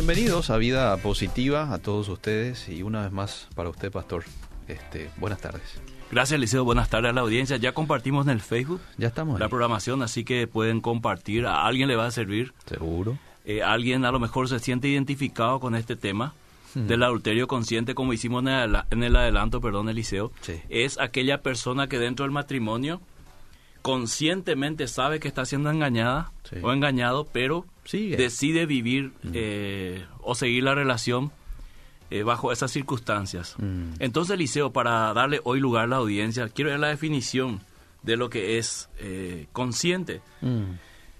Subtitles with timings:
[0.00, 4.24] bienvenidos a Vida Positiva a todos ustedes y una vez más para usted, Pastor.
[4.66, 5.60] Este, buenas tardes.
[6.10, 6.64] Gracias, Liceo.
[6.64, 7.58] Buenas tardes a la audiencia.
[7.58, 9.38] Ya compartimos en el Facebook Ya estamos.
[9.38, 11.44] la programación, así que pueden compartir.
[11.44, 12.54] A alguien le va a servir.
[12.64, 13.18] Seguro.
[13.44, 16.32] Eh, alguien a lo mejor se siente identificado con este tema
[16.74, 20.32] del adulterio consciente, como hicimos en el, en el adelanto, perdón, Eliseo.
[20.40, 20.62] Sí.
[20.70, 23.02] Es aquella persona que dentro del matrimonio
[23.82, 26.56] conscientemente sabe que está siendo engañada Sí.
[26.62, 28.16] o engañado, pero Sigue.
[28.16, 31.30] decide vivir eh, o seguir la relación
[32.10, 33.54] eh, bajo esas circunstancias.
[33.58, 33.92] Mm.
[34.00, 37.60] Entonces, Eliseo, para darle hoy lugar a la audiencia, quiero ver la definición
[38.02, 40.20] de lo que es eh, consciente.
[40.40, 40.72] Mm.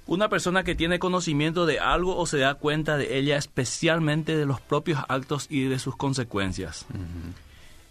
[0.07, 4.47] Una persona que tiene conocimiento de algo o se da cuenta de ella especialmente de
[4.47, 6.85] los propios actos y de sus consecuencias.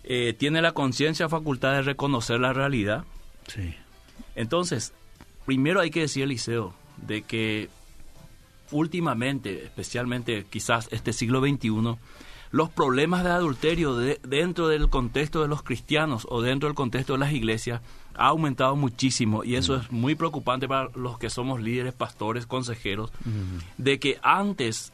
[0.04, 3.06] Eh, tiene la conciencia facultad de reconocer la realidad.
[3.48, 3.74] Sí.
[4.40, 4.94] Entonces,
[5.46, 6.74] primero hay que decir, Eliseo,
[7.06, 7.70] de que
[8.72, 11.98] últimamente, especialmente quizás este siglo XXI,
[12.52, 17.14] los problemas de adulterio de- dentro del contexto de los cristianos o dentro del contexto
[17.14, 17.82] de las iglesias
[18.16, 23.12] ha aumentado muchísimo y eso es muy preocupante para los que somos líderes, pastores, consejeros,
[23.78, 24.92] de que antes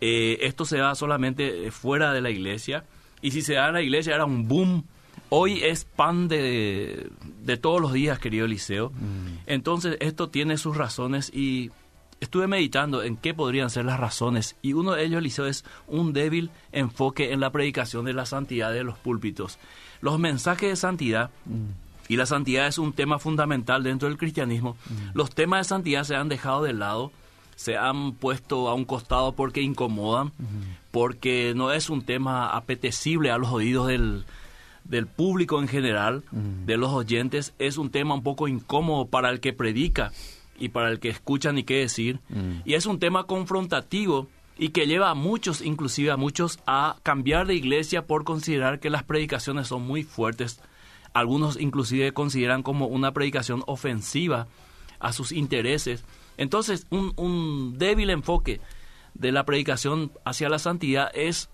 [0.00, 2.84] eh, esto se da solamente eh, fuera de la iglesia
[3.22, 4.84] y si se da en la iglesia era un boom.
[5.30, 7.10] Hoy es pan de,
[7.42, 8.92] de todos los días, querido Eliseo.
[9.46, 11.70] Entonces esto tiene sus razones y
[12.20, 16.12] estuve meditando en qué podrían ser las razones y uno de ellos, Eliseo, es un
[16.12, 19.58] débil enfoque en la predicación de la santidad de los púlpitos.
[20.00, 21.30] Los mensajes de santidad
[22.08, 24.76] y la santidad es un tema fundamental dentro del cristianismo.
[25.14, 27.12] Los temas de santidad se han dejado de lado,
[27.54, 30.32] se han puesto a un costado porque incomodan,
[30.90, 34.24] porque no es un tema apetecible a los oídos del,
[34.88, 37.54] del público en general, de los oyentes.
[37.58, 40.12] Es un tema un poco incómodo para el que predica
[40.58, 42.20] y para el que escucha ni qué decir.
[42.64, 47.46] Y es un tema confrontativo y que lleva a muchos, inclusive a muchos, a cambiar
[47.46, 50.60] de iglesia por considerar que las predicaciones son muy fuertes.
[51.12, 54.48] Algunos inclusive consideran como una predicación ofensiva
[54.98, 56.04] a sus intereses.
[56.36, 58.60] Entonces, un, un débil enfoque
[59.14, 61.50] de la predicación hacia la santidad es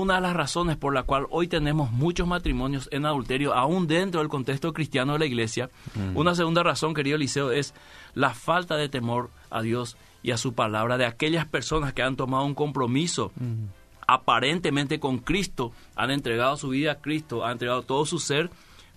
[0.00, 4.20] una de las razones por la cual hoy tenemos muchos matrimonios en adulterio, aún dentro
[4.20, 5.70] del contexto cristiano de la iglesia.
[6.14, 7.74] Una segunda razón, querido Eliseo, es
[8.14, 12.16] la falta de temor a Dios y a su palabra de aquellas personas que han
[12.16, 13.30] tomado un compromiso
[14.06, 18.50] aparentemente con Cristo, han entregado su vida a Cristo, han entregado todo su ser,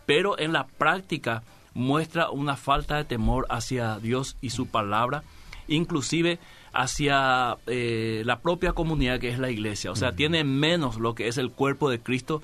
[0.06, 1.44] pero en la práctica
[1.74, 5.24] muestra una falta de temor hacia Dios y su palabra,
[5.68, 6.40] inclusive
[6.78, 9.92] hacia eh, la propia comunidad que es la iglesia.
[9.92, 12.44] O sea, tiene menos lo que es el cuerpo de Cristo.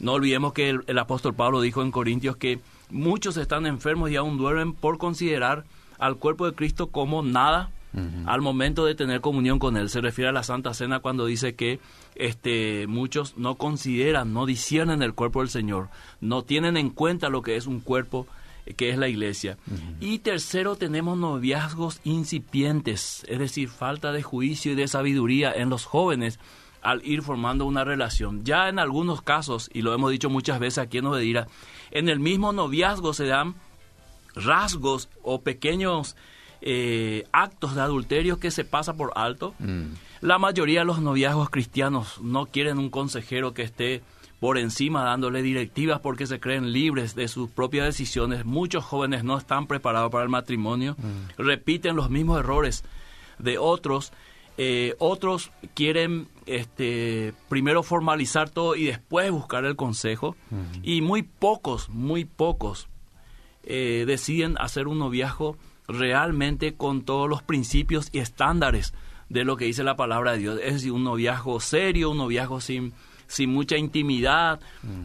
[0.00, 2.58] No olvidemos que el, el apóstol Pablo dijo en Corintios que
[2.90, 5.64] muchos están enfermos y aún duermen por considerar
[5.98, 7.70] al cuerpo de Cristo como nada
[8.26, 9.88] al momento de tener comunión con él.
[9.88, 11.80] Se refiere a la Santa Cena cuando dice que
[12.14, 15.88] este, muchos no consideran, no disciernen el cuerpo del Señor,
[16.20, 18.26] no tienen en cuenta lo que es un cuerpo
[18.76, 19.58] que es la iglesia.
[20.00, 25.84] Y tercero, tenemos noviazgos incipientes, es decir, falta de juicio y de sabiduría en los
[25.84, 26.38] jóvenes
[26.82, 28.44] al ir formando una relación.
[28.44, 31.48] Ya en algunos casos, y lo hemos dicho muchas veces aquí en Obedira,
[31.90, 33.54] en el mismo noviazgo se dan
[34.34, 36.16] rasgos o pequeños
[36.60, 39.54] eh, actos de adulterio que se pasa por alto.
[40.20, 44.02] La mayoría de los noviazgos cristianos no quieren un consejero que esté
[44.40, 48.44] por encima dándole directivas porque se creen libres de sus propias decisiones.
[48.44, 50.96] Muchos jóvenes no están preparados para el matrimonio,
[51.36, 52.84] repiten los mismos errores
[53.38, 54.12] de otros.
[54.60, 60.36] Eh, otros quieren este, primero formalizar todo y después buscar el consejo.
[60.82, 62.88] Y muy pocos, muy pocos
[63.64, 65.56] eh, deciden hacer un noviazgo
[65.88, 68.94] realmente con todos los principios y estándares
[69.28, 70.60] de lo que dice la palabra de Dios.
[70.62, 72.94] Es decir, un noviazgo serio, un noviazgo sin,
[73.28, 74.60] sin mucha intimidad,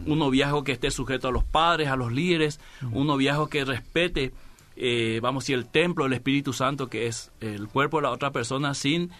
[0.06, 2.58] un noviazgo que esté sujeto a los padres, a los líderes,
[2.90, 4.32] un noviazgo que respete,
[4.76, 8.32] eh, vamos decir, el templo del Espíritu Santo, que es el cuerpo de la otra
[8.32, 9.10] persona, sin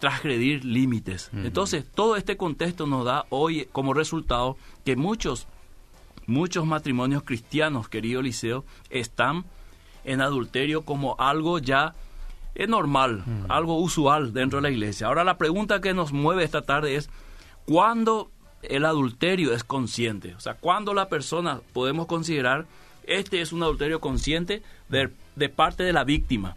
[0.00, 1.30] transgredir límites.
[1.32, 5.46] Entonces, todo este contexto nos da hoy como resultado que muchos,
[6.26, 9.44] muchos matrimonios cristianos, querido Liceo, están
[10.04, 11.94] en adulterio como algo ya
[12.54, 15.06] es normal, algo usual dentro de la iglesia.
[15.06, 17.08] Ahora la pregunta que nos mueve esta tarde es,
[17.66, 18.32] ¿cuándo
[18.62, 20.34] el adulterio es consciente?
[20.34, 22.66] O sea, ¿cuándo la persona podemos considerar
[23.04, 26.56] este es un adulterio consciente de, de parte de la víctima?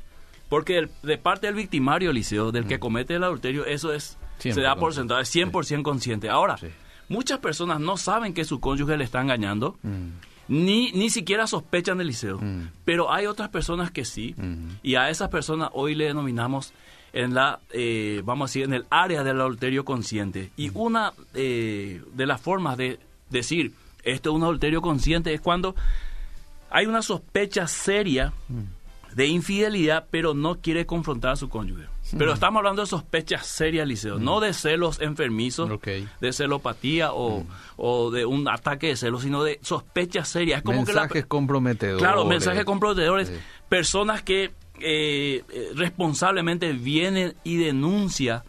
[0.49, 4.59] Porque el- de parte del victimario, Eliseo, del que comete el adulterio, eso es se
[4.59, 6.27] da por sentado, es 100% consciente.
[6.29, 6.67] Ahora, Sí.
[7.09, 10.07] muchas personas no saben que su cónyuge le está engañando, Mm.
[10.47, 12.39] ni, ni siquiera sospechan del liceo.
[12.41, 12.69] Mm.
[12.83, 14.69] Pero hay otras personas que sí, Mm.
[14.83, 16.73] y a esas personas hoy le denominamos
[17.13, 20.51] en la, eh, vamos a decir, en el área del adulterio consciente.
[20.57, 22.99] Y una eh, de las formas de
[23.29, 23.73] decir
[24.03, 25.75] esto es un adulterio consciente es cuando
[26.69, 28.33] hay una sospecha seria
[29.13, 31.85] de infidelidad, pero no quiere confrontar a su cónyuge.
[32.17, 35.69] Pero estamos hablando de sospechas serias, Liceo, no de celos enfermizos,
[36.19, 37.45] de celopatía o,
[37.77, 40.59] o, de un ataque de celos, sino de sospechas serias.
[40.59, 42.01] Es como mensajes comprometedores.
[42.01, 43.31] Claro, mensajes comprometedores.
[43.69, 44.51] Personas que
[44.81, 48.43] eh, eh, responsablemente vienen y denuncia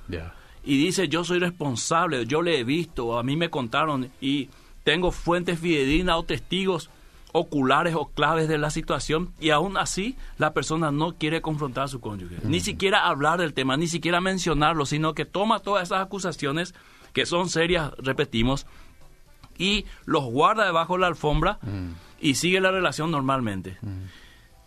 [0.65, 4.49] y dice yo soy responsable, yo le he visto, a mí me contaron y
[4.85, 6.91] tengo fuentes fidedignas o testigos
[7.33, 11.89] oculares o claves de la situación y aún así la persona no quiere confrontar a
[11.89, 16.03] su cónyuge, ni siquiera hablar del tema, ni siquiera mencionarlo, sino que toma todas esas
[16.03, 16.75] acusaciones
[17.13, 18.67] que son serias, repetimos,
[19.59, 21.59] y los guarda debajo de la alfombra
[22.21, 23.79] y sigue la relación normalmente.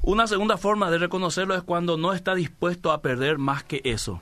[0.02, 4.22] Una segunda forma de reconocerlo es cuando no está dispuesto a perder más que eso.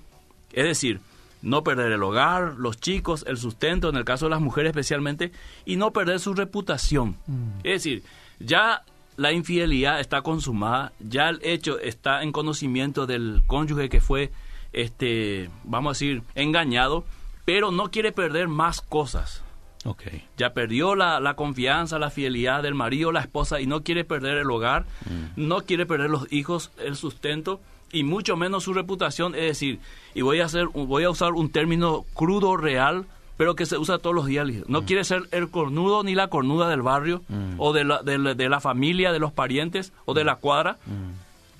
[0.53, 1.01] Es decir,
[1.41, 5.31] no perder el hogar, los chicos, el sustento, en el caso de las mujeres especialmente,
[5.65, 7.17] y no perder su reputación.
[7.63, 8.03] Es decir,
[8.39, 8.83] ya
[9.17, 14.31] la infidelidad está consumada, ya el hecho está en conocimiento del cónyuge que fue,
[14.71, 17.03] este, vamos a decir, engañado,
[17.45, 19.42] pero no quiere perder más cosas.
[19.85, 20.23] Okay.
[20.37, 24.37] Ya perdió la, la, confianza, la fidelidad del marido, la esposa y no quiere perder
[24.37, 25.33] el hogar, mm.
[25.35, 27.59] no quiere perder los hijos, el sustento
[27.91, 29.35] y mucho menos su reputación.
[29.35, 29.79] Es decir,
[30.13, 33.05] y voy a hacer, voy a usar un término crudo, real,
[33.37, 34.47] pero que se usa todos los días.
[34.67, 34.85] No mm.
[34.85, 37.55] quiere ser el cornudo ni la cornuda del barrio, mm.
[37.57, 40.77] o de la, de, la, familia, de los parientes, o de la cuadra.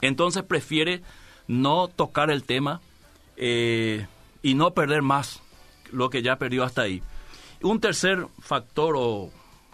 [0.02, 1.02] Entonces prefiere
[1.48, 2.82] no tocar el tema
[3.38, 4.06] eh,
[4.42, 5.42] y no perder más
[5.92, 7.02] lo que ya perdió hasta ahí.
[7.64, 9.32] Un tercer factor o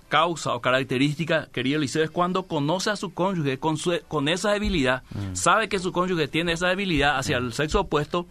[0.08, 3.78] causa o característica, querido Eliseo, es cuando conoce a su cónyuge con,
[4.08, 5.04] con esa debilidad,
[5.34, 8.26] sabe que su cónyuge tiene esa debilidad hacia el sexo opuesto,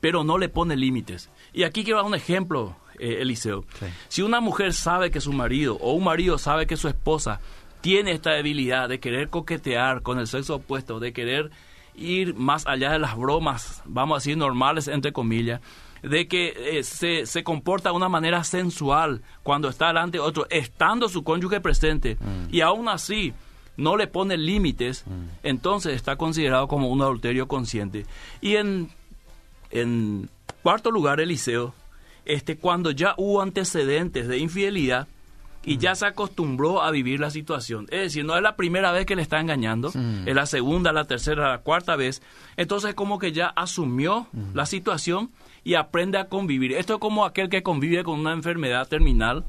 [0.00, 1.30] pero no le pone límites.
[1.52, 3.64] Y aquí quiero dar un ejemplo, eh, Eliseo.
[4.08, 7.40] Si una mujer sabe que su marido o un marido sabe que su esposa
[7.80, 11.50] tiene esta debilidad de querer coquetear con el sexo opuesto, de querer
[11.94, 15.60] ir más allá de las bromas, vamos a decir, normales, entre comillas,
[16.02, 20.46] de que eh, se, se, comporta de una manera sensual cuando está delante de otro,
[20.50, 22.54] estando su cónyuge presente, mm.
[22.54, 23.32] y aún así
[23.76, 25.24] no le pone límites, mm.
[25.42, 28.06] entonces está considerado como un adulterio consciente.
[28.40, 28.90] Y en
[29.70, 30.28] en
[30.62, 31.74] cuarto lugar, Eliseo,
[32.24, 35.08] este, cuando ya hubo antecedentes de infidelidad
[35.64, 37.86] y ya se acostumbró a vivir la situación.
[37.90, 39.88] Es decir, no es la primera vez que le está engañando,
[40.24, 42.22] es la segunda, la tercera, la cuarta vez.
[42.56, 45.30] Entonces como que ya asumió la situación
[45.68, 46.72] y aprende a convivir.
[46.72, 49.44] Esto es como aquel que convive con una enfermedad terminal.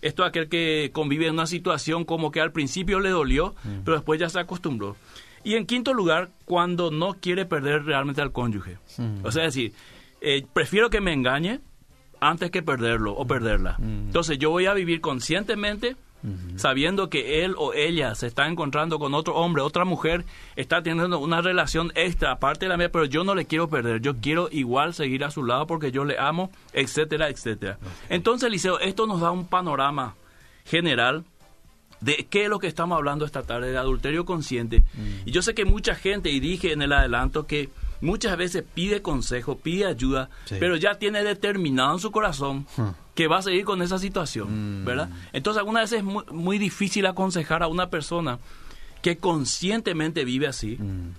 [0.00, 3.54] Esto es aquel que convive en una situación como que al principio le dolió,
[3.84, 4.96] pero después ya se acostumbró.
[5.44, 8.78] Y en quinto lugar, cuando no quiere perder realmente al cónyuge.
[9.22, 9.74] O sea, es decir,
[10.22, 11.60] eh, prefiero que me engañe
[12.18, 13.76] antes que perderlo o perderla.
[13.78, 15.96] Entonces yo voy a vivir conscientemente
[16.56, 20.24] sabiendo que él o ella se está encontrando con otro hombre, otra mujer,
[20.56, 24.00] está teniendo una relación extra aparte de la mía, pero yo no le quiero perder,
[24.00, 27.78] yo quiero igual seguir a su lado porque yo le amo, etcétera, etcétera.
[28.08, 30.14] Entonces, Liceo, esto nos da un panorama
[30.64, 31.24] general
[32.00, 34.80] de qué es lo que estamos hablando esta tarde, de adulterio consciente.
[34.94, 35.28] Mm.
[35.28, 39.02] Y yo sé que mucha gente, y dije en el adelanto, que muchas veces pide
[39.02, 42.66] consejo, pide ayuda, pero ya tiene determinado en su corazón
[43.18, 44.84] que va a seguir con esa situación, mm.
[44.84, 45.10] ¿verdad?
[45.32, 48.38] Entonces algunas veces es muy, muy, difícil aconsejar a una persona
[49.02, 51.14] que conscientemente vive así mm.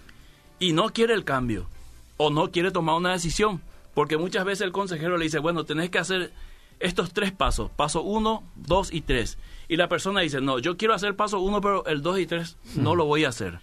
[0.59, 1.67] y no quiere el cambio
[2.15, 3.61] o no quiere tomar una decisión,
[3.93, 6.31] porque muchas veces el consejero le dice, bueno, tenés que hacer
[6.79, 10.93] estos tres pasos, paso uno, dos y tres y la persona dice, no, yo quiero
[10.93, 13.59] hacer paso uno, pero el dos y tres no lo voy a hacer.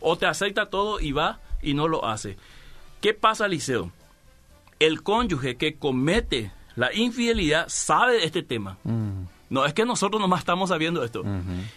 [0.00, 2.38] O te acepta todo y va y no lo hace.
[3.00, 3.92] ¿Qué pasa, Liceo?
[4.80, 8.78] El cónyuge que comete la infidelidad sabe de este tema.
[8.84, 9.24] Mm.
[9.50, 11.24] No es que nosotros nomás estamos sabiendo esto.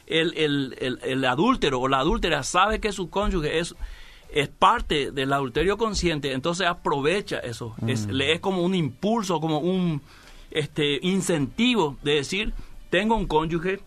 [0.05, 3.74] el, el, el, adúltero o la adúltera sabe que su cónyuge es,
[4.31, 7.74] es parte del adulterio consciente, entonces aprovecha eso.
[7.88, 8.12] Es, mm.
[8.12, 10.03] le es como un impulso, como un
[10.51, 12.53] este, incentivo de decir,
[12.91, 13.79] tengo un cónyuge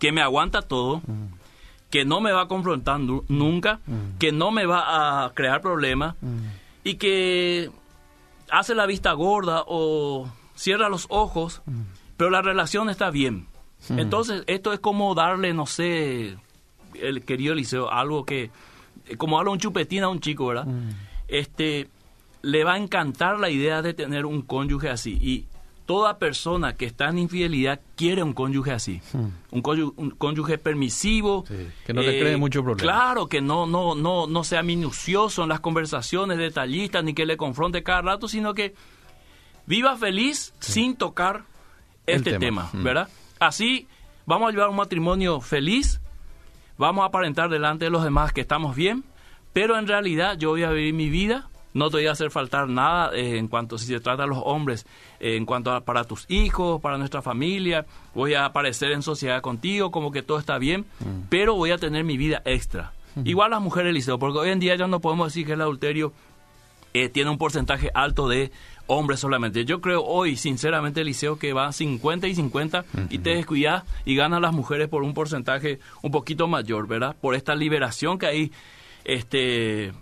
[0.00, 1.34] que me aguanta todo, mm.
[1.90, 3.78] que no me va a confrontar nunca,
[4.18, 6.16] que no me va a crear problemas
[6.82, 7.70] y que
[8.50, 11.62] hace la vista gorda o cierra los ojos,
[12.16, 13.46] pero la relación está bien.
[13.90, 16.36] Entonces, esto es como darle, no sé,
[16.94, 18.50] el querido Eliseo, algo que,
[19.16, 20.66] como darle un chupetín a un chico, ¿verdad?
[21.28, 21.88] Este,
[22.42, 25.18] le va a encantar la idea de tener un cónyuge así.
[25.20, 25.46] Y
[25.88, 29.00] toda persona que está en infidelidad quiere un cónyuge así,
[29.50, 31.44] un, cónyuge, permisivo,
[31.86, 32.82] que no le cree mucho problema.
[32.92, 37.38] Claro, que no, no, no, no sea minucioso en las conversaciones, detallista, ni que le
[37.38, 38.74] confronte cada rato, sino que
[39.64, 41.44] viva feliz sin tocar
[42.04, 43.08] este tema, ¿verdad?
[43.40, 43.88] Así
[44.26, 46.02] vamos a llevar un matrimonio feliz,
[46.76, 49.04] vamos a aparentar delante de los demás que estamos bien,
[49.54, 52.68] pero en realidad yo voy a vivir mi vida no te voy a hacer faltar
[52.68, 54.86] nada eh, en cuanto si se trata de los hombres,
[55.20, 59.40] eh, en cuanto a para tus hijos, para nuestra familia, voy a aparecer en sociedad
[59.40, 61.28] contigo como que todo está bien, mm.
[61.28, 62.92] pero voy a tener mi vida extra.
[63.24, 66.12] Igual las mujeres, Eliseo, porque hoy en día ya no podemos decir que el adulterio
[66.94, 68.52] eh, tiene un porcentaje alto de
[68.86, 69.64] hombres solamente.
[69.64, 74.42] Yo creo hoy, sinceramente, Eliseo, que va 50 y 50 y te descuidas y ganan
[74.42, 77.16] las mujeres por un porcentaje un poquito mayor, ¿verdad?
[77.20, 78.52] Por esta liberación que hay
[79.04, 79.92] este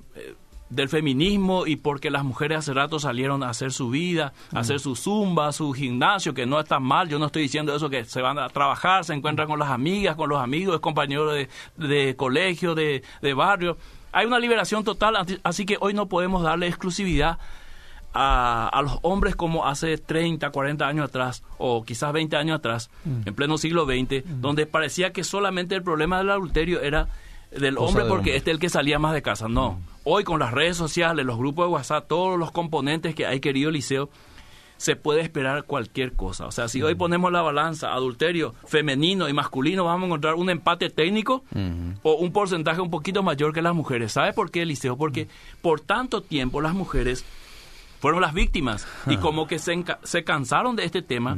[0.68, 4.80] del feminismo y porque las mujeres hace rato salieron a hacer su vida, a hacer
[4.80, 8.20] su zumba, su gimnasio, que no está mal, yo no estoy diciendo eso, que se
[8.20, 12.74] van a trabajar, se encuentran con las amigas, con los amigos, compañeros de, de colegio,
[12.74, 13.76] de, de barrio.
[14.12, 17.38] Hay una liberación total, así que hoy no podemos darle exclusividad
[18.12, 22.90] a, a, los hombres como hace 30, 40 años atrás, o quizás 20 años atrás,
[23.04, 27.08] en pleno siglo XX, donde parecía que solamente el problema del adulterio era
[27.50, 29.48] del hombre porque este es el que salía más de casa.
[29.48, 29.80] No.
[30.04, 33.70] Hoy con las redes sociales, los grupos de WhatsApp, todos los componentes que hay querido
[33.70, 34.10] Liceo,
[34.76, 36.46] se puede esperar cualquier cosa.
[36.46, 40.50] O sea, si hoy ponemos la balanza adulterio femenino y masculino, vamos a encontrar un
[40.50, 41.44] empate técnico
[42.02, 44.12] o un porcentaje un poquito mayor que las mujeres.
[44.12, 44.96] ¿Sabe por qué, Liceo?
[44.96, 45.28] Porque
[45.62, 47.24] por tanto tiempo las mujeres
[48.00, 51.36] fueron las víctimas y como que se, se cansaron de este tema.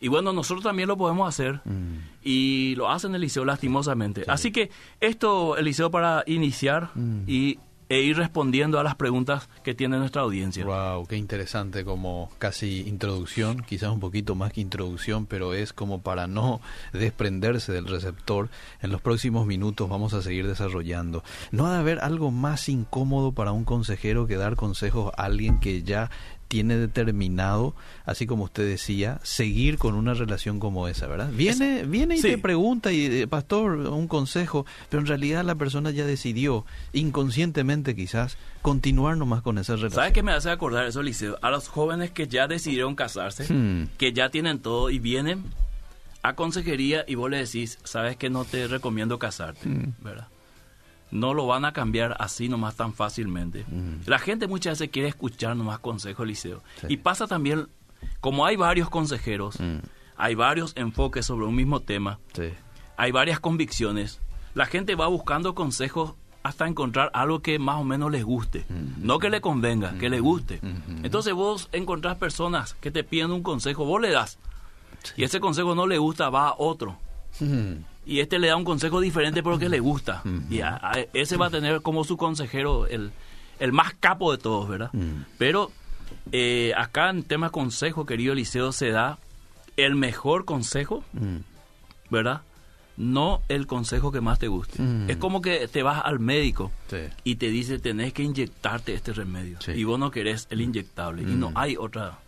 [0.00, 1.96] Y bueno, nosotros también lo podemos hacer mm.
[2.22, 4.24] y lo hacen Eliseo lastimosamente.
[4.28, 7.22] Así que esto, Eliseo, para iniciar mm.
[7.26, 10.64] y e ir respondiendo a las preguntas que tiene nuestra audiencia.
[10.64, 16.02] Wow, qué interesante como casi introducción, quizás un poquito más que introducción, pero es como
[16.02, 16.60] para no
[16.92, 18.50] desprenderse del receptor.
[18.82, 21.24] En los próximos minutos vamos a seguir desarrollando.
[21.50, 25.58] No ha de haber algo más incómodo para un consejero que dar consejos a alguien
[25.58, 26.10] que ya
[26.48, 27.74] tiene determinado,
[28.04, 31.30] así como usted decía, seguir con una relación como esa, ¿verdad?
[31.30, 35.90] Viene, viene y te pregunta, y eh, pastor, un consejo, pero en realidad la persona
[35.90, 39.96] ya decidió, inconscientemente quizás, continuar nomás con esa relación.
[39.96, 41.38] ¿Sabes qué me hace acordar eso, Liceo?
[41.42, 43.90] A los jóvenes que ya decidieron casarse, hmm.
[43.98, 45.44] que ya tienen todo y vienen
[46.22, 49.94] a consejería y vos le decís, sabes que no te recomiendo casarte, hmm.
[50.00, 50.28] ¿verdad?
[51.10, 53.64] No lo van a cambiar así nomás tan fácilmente.
[54.06, 56.62] La gente muchas veces quiere escuchar nomás consejos, Liceo.
[56.88, 57.68] Y pasa también,
[58.20, 59.58] como hay varios consejeros,
[60.16, 62.18] hay varios enfoques sobre un mismo tema,
[62.96, 64.20] hay varias convicciones,
[64.54, 68.64] la gente va buscando consejos hasta encontrar algo que más o menos les guste.
[68.98, 70.60] No que le convenga, que le guste.
[71.02, 74.38] Entonces vos encontrás personas que te piden un consejo, vos le das.
[75.16, 76.98] Y ese consejo no le gusta, va a otro
[78.08, 80.22] y este le da un consejo diferente porque le gusta.
[80.50, 80.60] Y
[81.12, 83.12] ese va a tener como su consejero el,
[83.60, 84.90] el más capo de todos, ¿verdad?
[85.36, 85.70] Pero
[86.32, 89.18] eh, acá en tema consejo, querido Eliseo, se da
[89.76, 91.04] el mejor consejo,
[92.10, 92.40] ¿verdad?
[92.96, 94.82] No el consejo que más te guste.
[95.06, 96.72] Es como que te vas al médico
[97.24, 99.58] y te dice tenés que inyectarte este remedio.
[99.74, 101.22] Y vos no querés el inyectable.
[101.22, 102.20] Y no hay otra.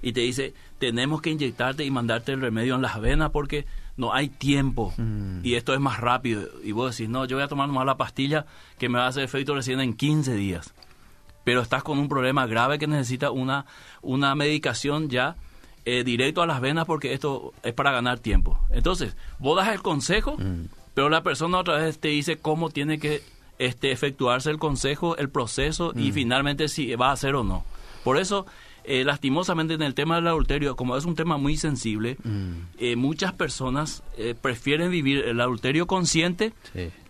[0.00, 3.66] Y te dice tenemos que inyectarte y mandarte el remedio en las venas porque
[3.98, 5.40] no hay tiempo mm.
[5.42, 6.48] y esto es más rápido.
[6.64, 8.46] Y vos decís, no, yo voy a tomar nomás la pastilla
[8.78, 10.72] que me va a hacer efecto recién en 15 días.
[11.44, 13.66] Pero estás con un problema grave que necesita una,
[14.00, 15.36] una medicación ya
[15.84, 18.58] eh, directo a las venas porque esto es para ganar tiempo.
[18.70, 20.68] Entonces, vos das el consejo, mm.
[20.94, 23.22] pero la persona otra vez te dice cómo tiene que
[23.58, 26.14] este, efectuarse el consejo, el proceso y mm.
[26.14, 27.64] finalmente si va a hacer o no.
[28.04, 28.46] Por eso
[28.88, 32.52] eh, lastimosamente en el tema del adulterio, como es un tema muy sensible, mm.
[32.78, 36.54] eh, muchas personas eh, prefieren vivir el adulterio consciente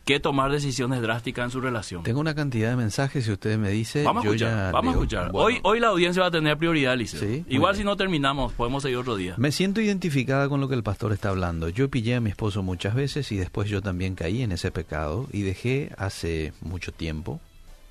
[0.04, 2.02] que tomar decisiones drásticas en su relación.
[2.02, 4.02] Tengo una cantidad de mensajes, si usted me dice...
[4.02, 5.30] Vamos a escuchar, vamos a escuchar.
[5.34, 7.44] Hoy, hoy la audiencia va a tener prioridad, Liceo.
[7.48, 9.34] Igual si no terminamos, podemos seguir otro día.
[9.36, 11.68] Me siento identificada con lo que el pastor está hablando.
[11.68, 15.28] Yo pillé a mi esposo muchas veces y después yo también caí en ese pecado
[15.30, 17.40] y dejé hace mucho tiempo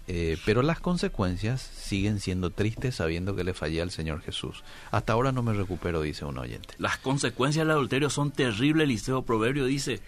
[0.07, 4.63] eh, pero las consecuencias siguen siendo tristes sabiendo que le fallé al Señor Jesús.
[4.91, 6.75] Hasta ahora no me recupero, dice un oyente.
[6.77, 10.01] Las consecuencias del adulterio son terribles, Eliseo Proverbio dice.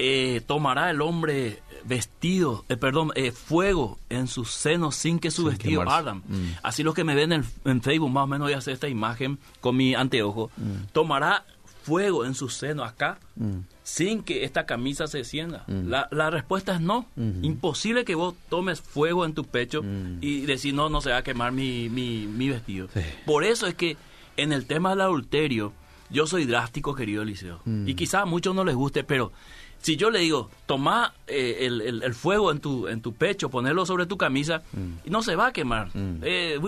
[0.00, 5.82] Eh, tomará el hombre vestido, eh, perdón, fuego en sus senos sin que su vestido
[5.82, 6.14] arda.
[6.14, 6.56] Mm.
[6.62, 9.38] Así los que me ven en, Facebook, más o menos voy a hacer esta imagen
[9.60, 10.50] con mi anteojo.
[10.56, 10.92] Mm.
[10.92, 11.44] Tomará
[11.88, 13.60] fuego en su seno acá mm.
[13.82, 15.64] sin que esta camisa se encienda?
[15.66, 15.88] Mm.
[15.88, 17.06] La, la, respuesta es no.
[17.42, 20.18] Imposible que vos tomes fuego en tu pecho mm.
[20.20, 22.88] y decir, no, no se va a quemar mi, mi, mi vestido.
[23.24, 23.96] Por eso es que
[24.36, 25.72] en el tema del adulterio,
[26.10, 27.60] yo soy drástico, querido Eliseo.
[27.86, 29.32] Y quizás a muchos no les guste, pero
[29.80, 33.86] si yo le digo, toma eh, el, el, fuego en tu, en tu pecho, ponerlo
[33.86, 34.62] sobre tu camisa,
[35.04, 35.88] y no se va a quemar.
[35.94, 36.20] Mm.
[36.22, 36.58] Eh,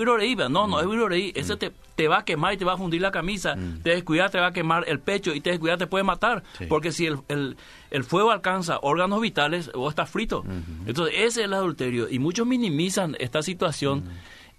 [0.48, 1.32] no, no es Wiroreí.
[1.34, 3.56] Ese te, te, va a quemar y te va a fundir la camisa.
[3.82, 6.42] Te descuidas, te va a quemar el pecho y te descuidas, te puede matar.
[6.68, 7.56] Porque si el, el,
[7.90, 10.44] el, fuego alcanza órganos vitales, vos estás frito.
[10.86, 12.08] Entonces, ese es el adulterio.
[12.08, 14.04] Y muchos minimizan esta situación.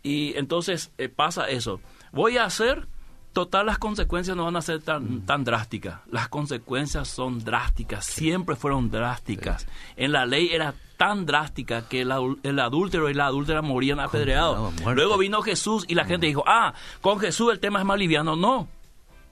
[0.03, 1.79] Y entonces eh, pasa eso.
[2.11, 2.87] Voy a hacer
[3.33, 5.25] Total, las consecuencias no van a ser tan, mm.
[5.25, 6.01] tan drásticas.
[6.11, 9.67] Las consecuencias son drásticas, siempre fueron drásticas.
[9.95, 12.11] En la ley era tan drástica que el,
[12.43, 14.73] el adúltero y la adúltera morían apedreados.
[14.83, 16.29] Luego vino Jesús y la gente mm.
[16.29, 18.35] dijo, ah, con Jesús el tema es más liviano.
[18.35, 18.67] No.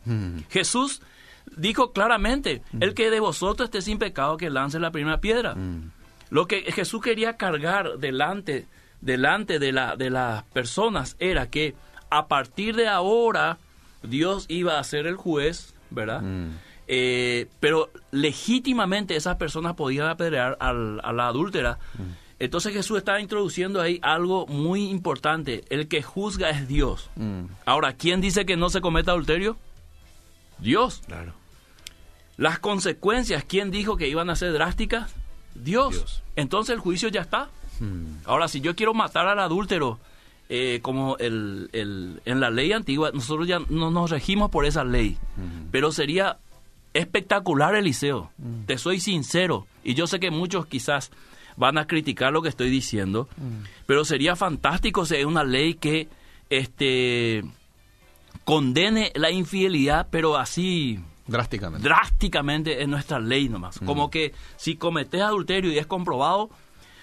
[0.05, 0.39] Mm.
[0.49, 1.01] Jesús
[1.57, 5.55] dijo claramente, el que de vosotros esté sin pecado, que lance la primera piedra.
[6.29, 8.67] Lo que Jesús quería cargar delante,
[9.01, 11.75] delante de, la, de las personas era que
[12.09, 13.57] a partir de ahora
[14.03, 16.21] Dios iba a ser el juez, ¿verdad?
[16.21, 16.57] Mm.
[16.87, 21.77] Eh, pero legítimamente esas personas podían apedrear a la adúltera.
[21.95, 22.29] Mm.
[22.39, 25.65] Entonces Jesús está introduciendo ahí algo muy importante.
[25.69, 27.09] El que juzga es Dios.
[27.15, 27.45] Mm.
[27.65, 29.57] Ahora, ¿quién dice que no se cometa adulterio?
[30.57, 31.01] Dios.
[31.05, 31.33] Claro.
[32.37, 35.13] Las consecuencias, ¿quién dijo que iban a ser drásticas?
[35.55, 36.23] Dios.
[36.37, 37.49] Entonces el juicio ya está.
[38.25, 39.99] Ahora, si yo quiero matar al adúltero,
[40.49, 44.83] eh, como el, el, en la ley antigua, nosotros ya no nos regimos por esa
[44.83, 45.17] ley,
[45.71, 46.39] pero sería
[46.93, 48.31] espectacular Eliseo,
[48.65, 51.11] te soy sincero, y yo sé que muchos quizás
[51.55, 53.29] van a criticar lo que estoy diciendo,
[53.85, 56.07] pero sería fantástico si hay una ley que
[56.49, 57.43] este
[58.43, 61.87] condene la infidelidad, pero así drásticamente.
[61.87, 63.79] Drásticamente en nuestra ley nomás.
[63.85, 66.49] Como que si cometes adulterio y es comprobado,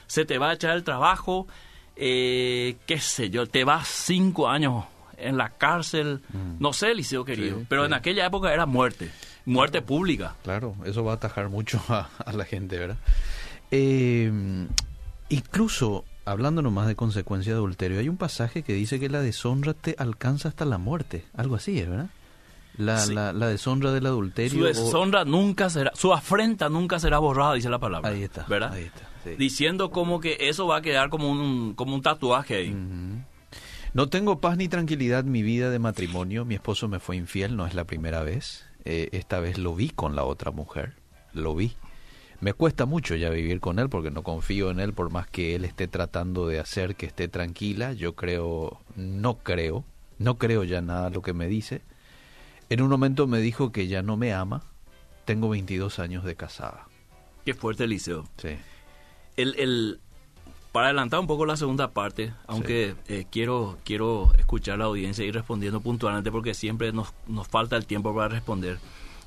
[0.09, 1.47] se te va a echar el trabajo,
[1.97, 4.85] eh, qué sé yo, te vas cinco años
[5.17, 6.57] en la cárcel, mm.
[6.61, 9.11] no sé, Liceo querido, pero en aquella época era muerte,
[9.47, 10.35] muerte pública.
[10.43, 12.99] Claro, eso va a atajar mucho a, la gente, ¿verdad?
[13.71, 14.31] Eh,
[15.31, 19.73] incluso, hablando nomás de consecuencia de adulterio, hay un pasaje que dice que la deshonra
[19.73, 22.11] te alcanza hasta la muerte, algo así, ¿verdad?
[22.77, 24.59] La, la, la, deshonra del adulterio.
[24.59, 28.11] Su deshonra nunca será, su afrenta nunca será borrada, dice la palabra.
[28.11, 28.45] Ahí está.
[28.47, 28.75] ¿Verdad?
[28.75, 32.77] Ahí está diciendo como que eso va a quedar como un, como un tatuaje ahí.
[33.97, 36.45] No tengo paz ni tranquilidad en mi vida de matrimonio.
[36.45, 38.67] Mi esposo me fue infiel, no es la primera vez.
[38.85, 40.93] Eh, esta vez lo vi con la otra mujer,
[41.33, 41.73] lo vi.
[42.41, 45.55] Me cuesta mucho ya vivir con él porque no confío en él por más que
[45.55, 47.95] él esté tratando de hacer que esté tranquila.
[47.95, 49.87] Yo creo, no creo,
[50.19, 51.81] no creo ya nada lo que me dice.
[52.69, 54.63] En un momento me dijo que ya no me ama.
[55.25, 56.87] Tengo 22 años de casada.
[57.47, 58.25] Qué fuerte, Liceo.
[58.37, 58.59] Sí
[59.37, 60.01] el, el,
[60.73, 65.31] para adelantar un poco la segunda parte, aunque eh, quiero, quiero escuchar la audiencia y
[65.31, 68.79] respondiendo puntualmente porque siempre nos, nos falta el tiempo para responder.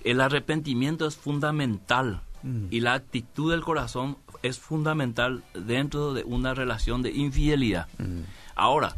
[0.04, 2.65] El arrepentimiento es fundamental mm.
[2.69, 7.88] y la actitud del corazón es fundamental dentro de una relación de infidelidad.
[7.98, 8.22] Mm.
[8.56, 8.95] Ahora,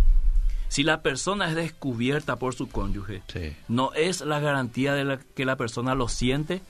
[0.68, 3.22] si la persona es descubierta por su cónyuge,
[3.68, 6.62] no es la garantía de que la persona lo siente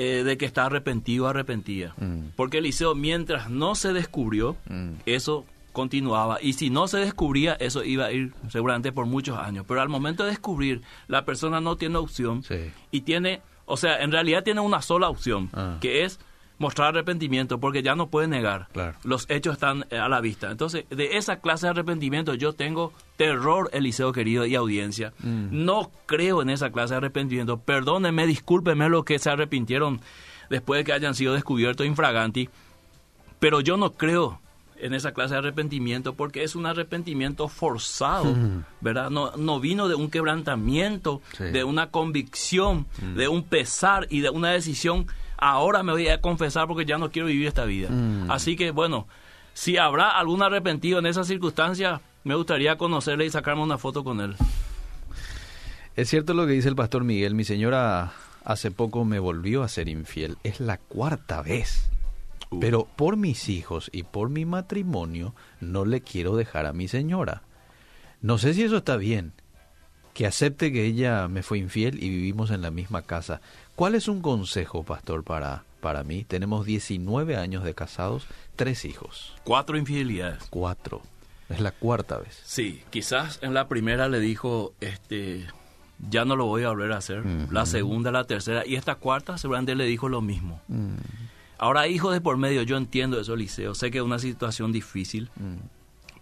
[0.00, 1.92] eh, de que está arrepentido o arrepentida.
[1.96, 2.28] Mm.
[2.36, 4.92] Porque Eliseo, mientras no se descubrió, mm.
[5.06, 6.38] eso continuaba.
[6.40, 9.64] Y si no se descubría, eso iba a ir seguramente por muchos años.
[9.66, 12.44] Pero al momento de descubrir, la persona no tiene opción
[12.92, 15.78] y tiene, o sea, en realidad tiene una sola opción, ah.
[15.80, 16.20] que es
[16.58, 18.68] mostrar arrepentimiento porque ya no puede negar.
[19.04, 20.50] Los hechos están eh, a la vista.
[20.50, 25.12] Entonces, de esa clase de arrepentimiento yo tengo terror, Eliseo querido y audiencia.
[25.20, 25.64] Mm.
[25.64, 27.58] No creo en esa clase de arrepentimiento.
[27.58, 30.00] Perdónenme, discúlpenme los que se arrepintieron
[30.50, 32.48] después de que hayan sido descubiertos infraganti.
[33.38, 34.40] Pero yo no creo
[34.80, 38.64] en esa clase de arrepentimiento porque es un arrepentimiento forzado, mm.
[38.80, 39.10] ¿verdad?
[39.10, 43.14] No, no vino de un quebrantamiento, de una convicción, mm.
[43.14, 45.06] de un pesar y de una decisión
[45.38, 47.88] ahora me voy a confesar porque ya no quiero vivir esta vida.
[47.90, 48.30] Mm.
[48.30, 49.08] Así que bueno,
[49.54, 54.20] si habrá algún arrepentido en esa circunstancia, me gustaría conocerle y sacarme una foto con
[54.20, 54.36] él.
[55.96, 58.12] Es cierto lo que dice el pastor Miguel, mi señora
[58.44, 61.90] hace poco me volvió a ser infiel, es la cuarta vez.
[62.50, 62.60] Uh.
[62.60, 67.42] Pero por mis hijos y por mi matrimonio no le quiero dejar a mi señora.
[68.20, 69.32] No sé si eso está bien,
[70.14, 73.40] que acepte que ella me fue infiel y vivimos en la misma casa.
[73.78, 76.24] ¿Cuál es un consejo, pastor, para, para mí?
[76.24, 79.36] Tenemos 19 años de casados, tres hijos.
[79.44, 80.42] Cuatro infidelidades.
[80.50, 81.00] Cuatro.
[81.48, 82.42] Es la cuarta vez.
[82.44, 85.46] Sí, quizás en la primera le dijo, este,
[86.10, 87.24] ya no lo voy a volver a hacer.
[87.52, 90.60] La segunda, la tercera y esta cuarta seguramente le dijo lo mismo.
[91.56, 93.76] Ahora, hijos de por medio, yo entiendo eso, Liceo.
[93.76, 95.30] Sé que es una situación difícil.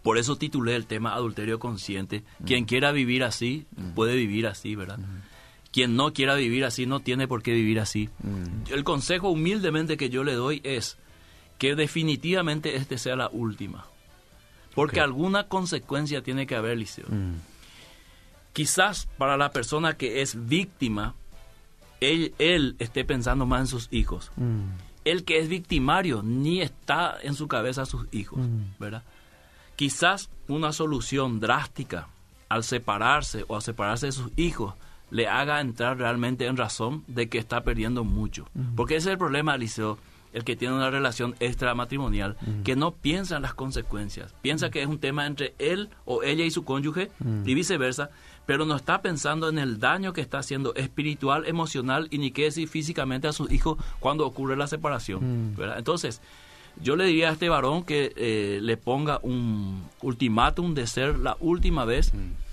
[0.03, 2.23] Por eso titulé el tema adulterio consciente.
[2.45, 3.65] Quien quiera vivir así,
[3.95, 4.99] puede vivir así, ¿verdad?
[5.77, 8.09] Quien no quiera vivir así, no tiene por qué vivir así.
[8.71, 10.97] El consejo humildemente que yo le doy es
[11.59, 13.85] que definitivamente este sea la última.
[14.75, 17.05] Porque alguna consecuencia tiene que haber, Liceo.
[18.55, 21.15] Quizás para la persona que es víctima,
[22.01, 24.33] él, él esté pensando más en sus hijos.
[25.05, 28.41] El que es victimario ni está en su cabeza sus hijos,
[28.79, 29.03] ¿verdad?
[29.77, 32.09] Quizás una solución drástica
[32.49, 34.73] al separarse o a separarse de sus hijos
[35.11, 38.49] le haga entrar realmente en razón de que está perdiendo mucho.
[38.75, 39.99] Porque ese es el problema, Eliseo,
[40.33, 44.35] el que tiene una relación extramatrimonial, que no piensa en las consecuencias.
[44.43, 47.11] Piensa que es un tema entre él o ella y su cónyuge
[47.45, 48.11] y viceversa,
[48.45, 52.45] pero no está pensando en el daño que está haciendo espiritual, emocional y ni qué
[52.45, 55.57] decir físicamente a sus hijos cuando ocurre la separación.
[55.77, 56.21] Entonces,
[56.83, 61.37] yo le diría a este varón que eh, le ponga un ultimátum de ser la
[61.41, 62.46] última vez mm.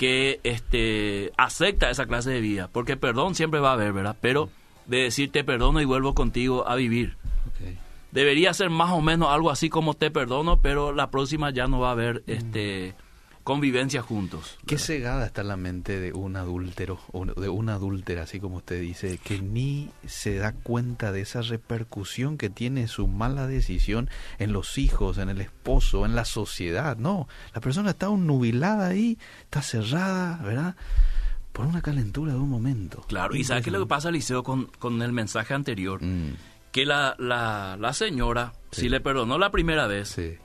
[0.00, 4.16] Que este acepta esa clase de vida, porque perdón siempre va a haber, ¿verdad?
[4.22, 4.48] Pero
[4.86, 7.18] de decir te perdono y vuelvo contigo a vivir.
[8.10, 11.80] Debería ser más o menos algo así como te perdono, pero la próxima ya no
[11.80, 12.94] va a haber mm.
[13.44, 14.58] Convivencia juntos.
[14.66, 17.00] Qué cegada está la mente de un adúltero,
[17.36, 22.38] de una adúltera, así como usted dice, que ni se da cuenta de esa repercusión
[22.38, 26.96] que tiene su mala decisión en los hijos, en el esposo, en la sociedad.
[26.96, 30.76] No, la persona está nubilada ahí, está cerrada, ¿verdad?
[31.52, 33.04] Por una calentura de un momento.
[33.08, 36.02] Claro, y ¿sabes qué es lo que pasa, Liceo, con, con el mensaje anterior?
[36.02, 36.36] Mm.
[36.70, 40.38] Que la, la, la señora, si le perdonó la primera vez, sí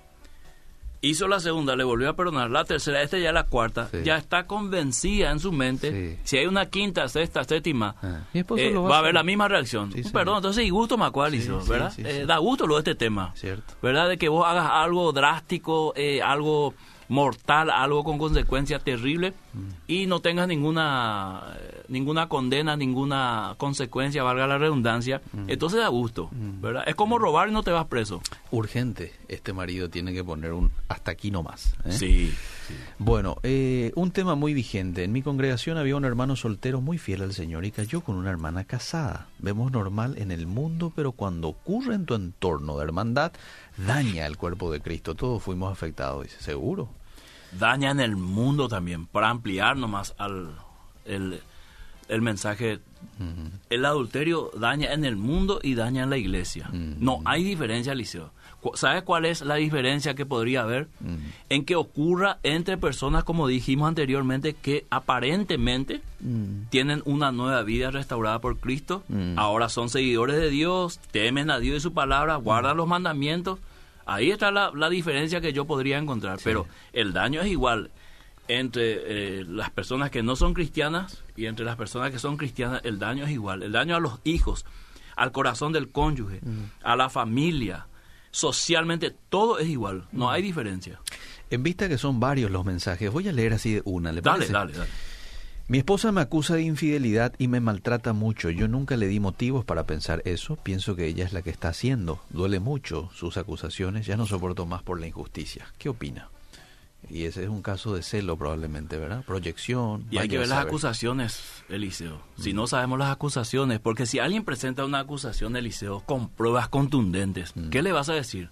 [1.01, 4.47] hizo la segunda, le volvió a perdonar, la tercera, esta ya la cuarta, ya está
[4.47, 8.21] convencida en su mente, si hay una quinta, sexta, séptima, ah.
[8.33, 9.91] eh, va, a haber la misma reacción.
[10.11, 11.93] Perdón, entonces y gusto Macualizo, ¿verdad?
[11.97, 13.73] Eh, da gusto lo de este tema, Cierto.
[13.81, 14.09] ¿verdad?
[14.09, 16.73] De que vos hagas algo drástico, eh, algo
[17.07, 19.69] mortal, algo con consecuencias terribles mm.
[19.87, 21.55] y no tengas ninguna
[21.87, 25.49] ninguna condena, ninguna consecuencia, valga la redundancia, mm.
[25.49, 26.61] entonces da gusto, mm.
[26.61, 26.83] ¿verdad?
[26.87, 28.21] Es como robar y no te vas preso.
[28.51, 31.73] Urgente, este marido tiene que poner un hasta aquí nomás.
[31.85, 31.91] ¿eh?
[31.91, 32.33] Sí,
[32.97, 35.03] Bueno, eh, un tema muy vigente.
[35.03, 38.31] En mi congregación había un hermano soltero muy fiel al Señor y cayó con una
[38.31, 39.27] hermana casada.
[39.39, 43.33] Vemos normal en el mundo, pero cuando ocurre en tu entorno de hermandad,
[43.77, 45.15] daña el cuerpo de Cristo.
[45.15, 46.89] Todos fuimos afectados, dice, seguro.
[47.51, 50.55] Daña en el mundo también, para ampliar nomás al
[51.05, 51.41] el,
[52.21, 52.79] mensaje.
[53.69, 56.69] El adulterio daña en el mundo y daña en la iglesia.
[56.71, 58.31] No hay diferencia, Liceo.
[58.73, 60.87] ¿Sabes cuál es la diferencia que podría haber?
[61.49, 66.01] En que ocurra entre personas, como dijimos anteriormente, que aparentemente
[66.69, 69.03] tienen una nueva vida restaurada por Cristo,
[69.35, 73.59] ahora son seguidores de Dios, temen a Dios y su palabra, guardan los mandamientos.
[74.05, 77.91] Ahí está la, diferencia que yo podría encontrar, pero el daño es igual
[78.47, 82.81] entre eh, las personas que no son cristianas y entre las personas que son cristianas,
[82.83, 83.63] el daño es igual.
[83.63, 84.65] El daño a los hijos,
[85.15, 86.41] al corazón del cónyuge,
[86.83, 87.87] a la familia,
[88.35, 90.99] socialmente todo es igual, no hay diferencia.
[91.49, 94.47] En vista que son varios los mensajes, voy a leer así de una, ¿le dale,
[94.47, 94.89] Dale, dale.
[95.69, 98.49] Mi esposa me acusa de infidelidad y me maltrata mucho.
[98.49, 100.57] Yo nunca le di motivos para pensar eso.
[100.57, 102.21] Pienso que ella es la que está haciendo.
[102.29, 104.05] Duele mucho sus acusaciones.
[104.05, 105.65] Ya no soporto más por la injusticia.
[105.79, 106.29] ¿Qué opina?
[107.09, 109.23] Y ese es un caso de celo probablemente, ¿verdad?
[109.25, 110.05] Proyección.
[110.11, 112.21] Y hay que ver las acusaciones, Eliseo.
[112.37, 117.55] Si no sabemos las acusaciones, porque si alguien presenta una acusación, Eliseo, con pruebas contundentes,
[117.55, 117.69] mm.
[117.69, 118.49] ¿qué le vas a decir?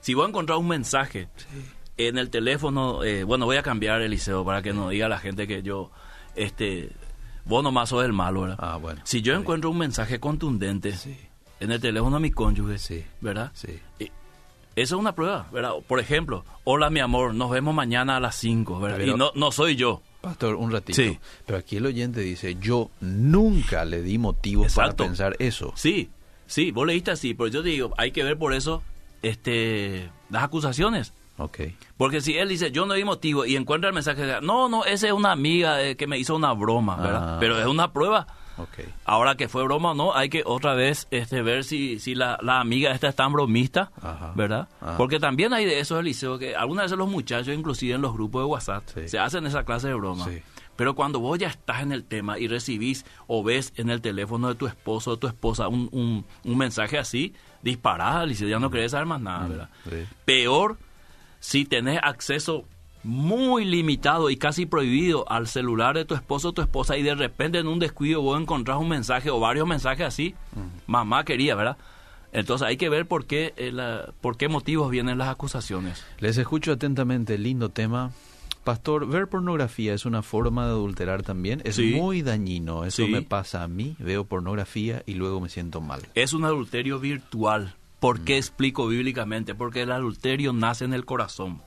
[0.00, 1.28] Si voy a encontrar un mensaje
[1.96, 5.46] en el teléfono, eh, bueno, voy a cambiar, Eliseo, para que no diga la gente
[5.46, 5.90] que yo,
[6.34, 6.90] este,
[7.44, 8.58] vos nomás sos el malo, ¿verdad?
[8.58, 9.00] Ah, bueno.
[9.04, 10.94] Si yo encuentro un mensaje contundente
[11.60, 13.50] en el teléfono de mi cónyuge, ¿verdad?
[13.54, 13.80] Sí.
[14.76, 15.72] Esa es una prueba, ¿verdad?
[15.86, 19.04] Por ejemplo, hola mi amor, nos vemos mañana a las 5, ¿verdad?
[19.04, 20.02] y no, no soy yo.
[20.20, 21.00] Pastor, un ratito.
[21.00, 21.18] Sí.
[21.46, 25.72] Pero aquí el oyente dice, yo nunca le di motivos para pensar eso.
[25.76, 26.10] Sí,
[26.46, 28.82] sí, vos leíste así, pero yo te digo, hay que ver por eso
[29.22, 31.12] este las acusaciones.
[31.36, 31.60] Ok.
[31.96, 35.06] Porque si él dice, yo no di motivo y encuentra el mensaje, no, no, esa
[35.08, 37.34] es una amiga eh, que me hizo una broma, ¿verdad?
[37.34, 37.36] Ah.
[37.38, 38.26] Pero es una prueba
[39.04, 42.38] Ahora que fue broma o no, hay que otra vez este, ver si, si la,
[42.60, 43.90] amiga esta es tan bromista,
[44.34, 44.68] ¿verdad?
[44.96, 48.42] Porque también hay de esos, Eliseo, que algunas veces los muchachos, inclusive en los grupos
[48.42, 50.26] de WhatsApp, se hacen esa clase de broma.
[50.76, 54.48] Pero cuando vos ya estás en el tema y recibís o ves en el teléfono
[54.48, 58.90] de tu esposo o tu esposa un, un, mensaje así, disparada, Eliseo, ya no querés
[58.90, 59.68] saber más nada, ¿verdad?
[60.24, 60.76] Peor
[61.38, 62.64] si tenés acceso
[63.04, 67.14] muy limitado y casi prohibido al celular de tu esposo o tu esposa y de
[67.14, 70.34] repente en un descuido vos encontrás un mensaje o varios mensajes así,
[70.86, 71.76] mamá quería, ¿verdad?
[72.32, 76.04] Entonces hay que ver por qué, eh, la- por qué motivos vienen las acusaciones.
[76.18, 78.10] Les escucho atentamente, lindo tema.
[78.64, 81.60] Pastor, ver pornografía es una forma de adulterar también.
[81.64, 81.92] Es Sí.
[81.94, 82.84] muy dañino.
[82.86, 83.10] Eso Sí.
[83.12, 83.94] me pasa a mí.
[83.98, 86.00] Veo pornografía y luego me siento mal.
[86.14, 87.74] Es un adulterio virtual.
[88.00, 88.24] ¿Por Mm.
[88.24, 89.54] qué explico bíblicamente?
[89.54, 91.60] Porque el adulterio nace en el corazón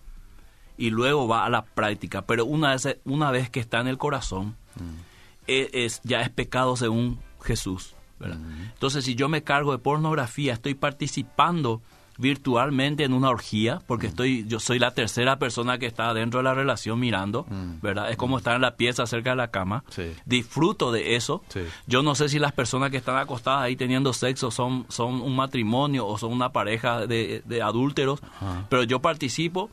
[0.78, 2.22] y luego va a la práctica.
[2.24, 5.00] Pero una vez, una vez que está en el corazón, Mm.
[5.48, 7.94] e- es, ya es pecado según Jesús.
[8.20, 8.38] ¿verdad?
[8.40, 8.62] Mm.
[8.74, 11.82] Entonces, si yo me cargo de pornografía, estoy participando
[12.18, 13.82] virtualmente en una orgía, Mm.
[13.86, 17.80] porque estoy, yo soy la tercera persona que está dentro de la relación mirando, Mm.
[17.82, 18.10] ¿verdad?
[18.10, 19.84] Es como estar en la pieza cerca de la cama.
[19.90, 20.13] Sí.
[20.26, 21.44] Disfruto de eso.
[21.50, 21.62] Sí.
[21.86, 25.36] Yo no sé si las personas que están acostadas ahí teniendo sexo son, son un
[25.36, 28.66] matrimonio o son una pareja de, de adúlteros, Ajá.
[28.70, 29.70] pero yo participo,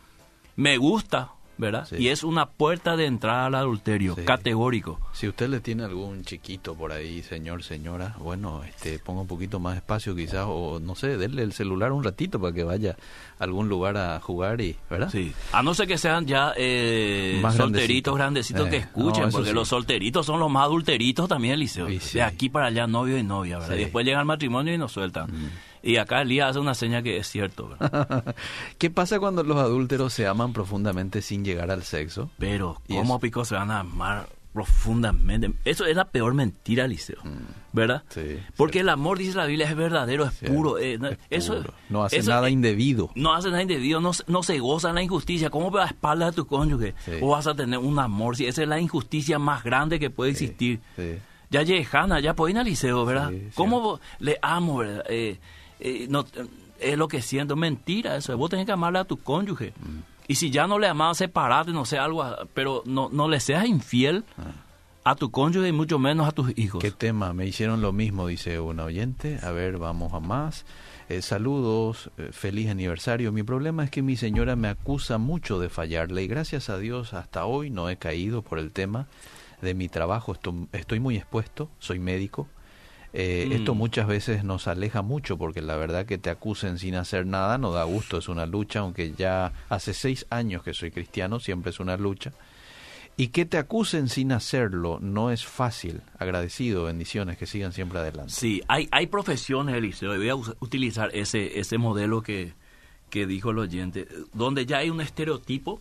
[0.57, 1.87] me gusta, ¿verdad?
[1.89, 1.97] Sí.
[2.01, 4.23] Y es una puerta de entrada al adulterio, Sí.
[4.23, 4.99] categórico.
[5.13, 9.61] Si usted le tiene algún chiquito por ahí, señor, señora, bueno, este, ponga un poquito
[9.61, 12.97] más espacio quizás, o no sé, denle el celular un ratito para que vaya
[13.39, 15.11] a algún lugar a jugar y, ¿verdad?
[15.13, 15.33] Sí.
[15.53, 18.65] A no ser que sean ya eh, Más solteritos, grandecitos.
[18.65, 19.55] grandecitos que Eh, escuchen, no, porque sí.
[19.55, 21.87] los solteritos son los más adulteritos también, Eliseo.
[21.87, 23.77] De aquí para allá, novio y novia, ¿verdad?
[23.77, 23.79] Mm.
[23.79, 25.31] Y después llega el matrimonio y nos sueltan.
[25.85, 28.35] Y acá Elías hace una seña que es cierto, ¿verdad?
[28.79, 32.31] ¿Qué pasa cuando los adúlteros se aman profundamente sin llegar al sexo?
[32.39, 35.53] Pero, ¿cómo pico se van a amar profundamente?
[35.65, 36.87] Eso es la peor mentira,
[37.73, 38.03] ¿verdad?
[38.09, 38.13] Mm.
[38.15, 40.79] Sí, Porque el amor, dice la Biblia, es verdadero, es Cierto, puro.
[40.79, 41.75] eh, no- es eso, puro.
[41.91, 43.11] no hace eso- nada indebido.
[43.15, 45.51] No hace nada indebido, no, se- no se goza en la injusticia.
[45.51, 47.13] ¿Cómo a espaldas de tu cónyuge Sí.
[47.21, 48.37] o vas a tener un amor?
[48.37, 50.81] Si esa es la injusticia más grande que puede existir.
[50.97, 51.17] Sí.
[51.51, 53.31] Ya Hanna, ya puede ir al liceo, ¿verdad?
[53.55, 55.05] ¿Cómo vos- le amo, verdad?
[55.09, 55.39] Eh,
[55.81, 56.47] eh, no, eh,
[56.81, 58.37] es lo que siento, mentira eso.
[58.37, 59.73] Vos tenés que amarle a tu cónyuge.
[59.81, 59.99] Mm.
[60.29, 63.41] Y si ya no le amás, separate, no sé, algo, ah, pero no, no le
[63.41, 64.25] seas infiel
[65.05, 66.83] a tu cónyuge y mucho menos a tus hijos.
[66.83, 66.87] Ah.
[66.87, 67.33] ¿Qué tema?
[67.35, 69.39] Me hicieron lo mismo, dice una oyente.
[69.43, 70.65] A ver, vamos a más.
[71.11, 73.31] Eh, saludos, eh, feliz aniversario.
[73.33, 77.13] Mi problema es que mi señora me acusa mucho de fallarle y gracias a Dios
[77.13, 79.07] hasta hoy no he caído por el tema
[79.61, 80.33] de mi trabajo.
[80.33, 82.49] Esto- estoy muy expuesto, soy médico.
[83.17, 83.53] Eh, Mm.
[83.53, 87.59] Esto muchas veces nos aleja mucho porque la verdad que te acusen sin hacer nada
[87.59, 91.71] no da gusto, es una lucha, aunque ya hace seis años que soy cristiano, siempre
[91.71, 92.33] es una lucha.
[93.17, 96.03] Y que te acusen sin hacerlo no es fácil.
[96.19, 98.33] Agradecido, bendiciones, que sigan siempre adelante.
[98.33, 102.55] Sí, hay, hay profesiones, Eliseo, y voy a utilizar ese, ese modelo que,
[103.11, 105.81] que dijo el oyente, donde ya hay un estereotipo,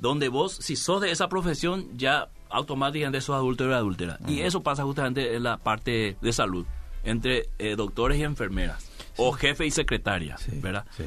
[0.00, 4.18] donde vos, si sos de esa profesión, ya automáticamente sos adúltero o adúltera.
[4.28, 6.66] Y eso pasa justamente en la parte de salud,
[7.04, 10.84] entre eh, doctores y enfermeras, o jefe y secretaria, Sí, ¿verdad?
[10.96, 11.04] sí.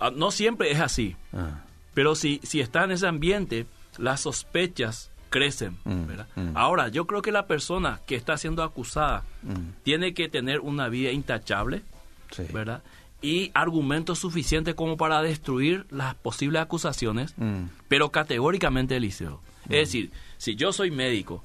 [0.00, 1.62] Ah, no siempre es así, Ah,
[1.94, 3.66] pero si, si está en ese ambiente,
[3.98, 6.28] las sospechas crecen, Mm, ¿verdad?
[6.36, 6.56] mm.
[6.56, 10.88] Ahora, yo creo que la persona que está siendo acusada mm, tiene que tener una
[10.88, 11.82] vida intachable.
[12.52, 12.82] ¿verdad?
[13.22, 19.40] Y argumentos suficientes como para destruir las posibles acusaciones, Mm, pero categóricamente, Eliseo.
[19.64, 20.10] Es decir,
[20.44, 21.42] si yo soy médico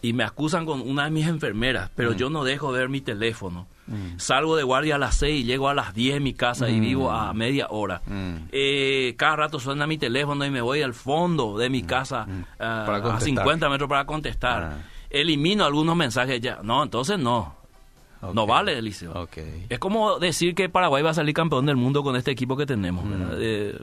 [0.00, 3.66] y me acusan con una de mis enfermeras, pero yo no dejo ver mi teléfono,
[3.88, 6.68] mm, salgo de guardia a las 6 y llego a las 10 en mi casa
[6.70, 6.80] y Mm.
[6.80, 8.00] vivo a media hora.
[8.06, 8.34] mm.
[8.52, 12.26] Eh, cada rato suena mi teléfono y me voy al fondo de mi casa
[12.60, 13.22] ah, a contestar.
[13.22, 14.62] 50 metros para contestar.
[14.62, 14.78] Ah.
[15.10, 16.60] Elimino algunos mensajes ya.
[16.62, 17.56] No, entonces no.
[18.34, 19.28] No vale, Eliseo.
[19.68, 22.66] Es como decir que Paraguay va a salir campeón del mundo con este equipo que
[22.66, 23.12] tenemos, Mm.
[23.38, 23.78] Eh,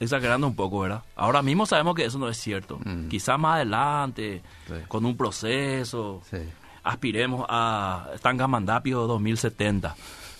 [0.00, 1.02] exagerando un poco, ¿verdad?
[1.14, 2.78] Ahora mismo sabemos que eso no es cierto.
[2.84, 3.08] Mm.
[3.08, 4.74] Quizás más adelante, Sí.
[4.88, 6.38] con un proceso, Sí.
[6.82, 9.94] aspiremos a Tangamandapio 2070.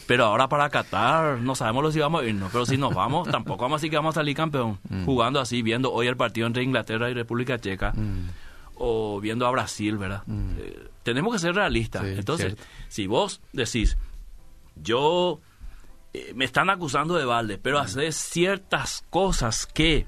[0.06, 2.50] Pero ahora para Qatar no sabemos si vamos a irnos.
[2.50, 4.80] Pero si nos vamos, tampoco vamos a decir que vamos a salir campeón.
[5.04, 7.92] Jugando así, viendo hoy el partido entre Inglaterra y República Checa.
[7.92, 8.28] Mm,
[8.82, 10.22] O viendo a Brasil, ¿verdad?
[10.26, 10.52] Mm.
[10.58, 12.02] Eh, tenemos que ser realistas.
[12.02, 12.64] Sí, Entonces, cierto.
[12.88, 13.98] si vos decís,
[14.74, 15.38] yo
[16.12, 17.82] eh, me están acusando de balde, pero Mm.
[17.82, 20.06] hacer ciertas cosas que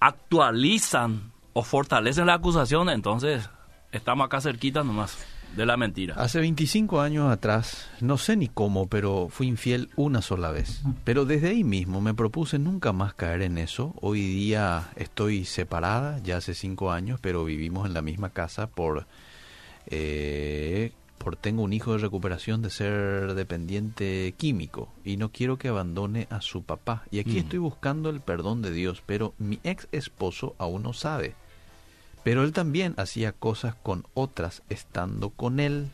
[0.00, 3.48] actualizan o fortalecen la acusación, entonces
[3.92, 5.16] estamos acá cerquita nomás
[5.56, 6.16] de la mentira.
[6.16, 10.82] Hace 25 años atrás, no sé ni cómo, pero fui infiel una sola vez.
[11.04, 13.94] Pero desde ahí mismo me propuse nunca más caer en eso.
[14.00, 19.06] Hoy día estoy separada, ya hace 5 años, pero vivimos en la misma casa por...
[19.86, 25.68] eh, por tengo un hijo de recuperación de ser dependiente químico y no quiero que
[25.68, 27.04] abandone a su papá.
[27.10, 27.38] Y aquí Mm.
[27.38, 31.34] estoy buscando el perdón de Dios, pero mi ex esposo aún no sabe.
[32.24, 35.88] Pero él también hacía cosas con otras estando con él.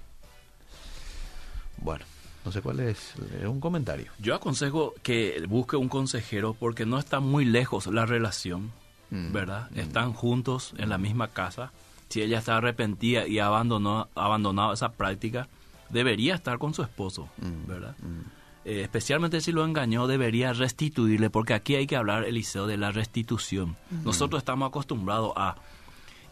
[1.79, 2.05] Bueno,
[2.45, 4.13] no sé cuál es, es un comentario.
[4.19, 8.73] Yo aconsejo que busque un consejero porque no está muy lejos la relación,
[9.13, 9.69] Mm, ¿verdad?
[9.73, 9.79] mm.
[9.81, 11.73] Están juntos en la misma casa.
[12.11, 15.49] Si ella está arrepentida y abandonó, abandonado esa práctica,
[15.89, 17.97] debería estar con su esposo, Mm, ¿verdad?
[18.03, 18.21] mm.
[18.67, 22.91] eh, especialmente si lo engañó, debería restituirle, porque aquí hay que hablar, Eliseo, de la
[22.93, 23.77] restitución.
[24.05, 25.57] Nosotros estamos acostumbrados a,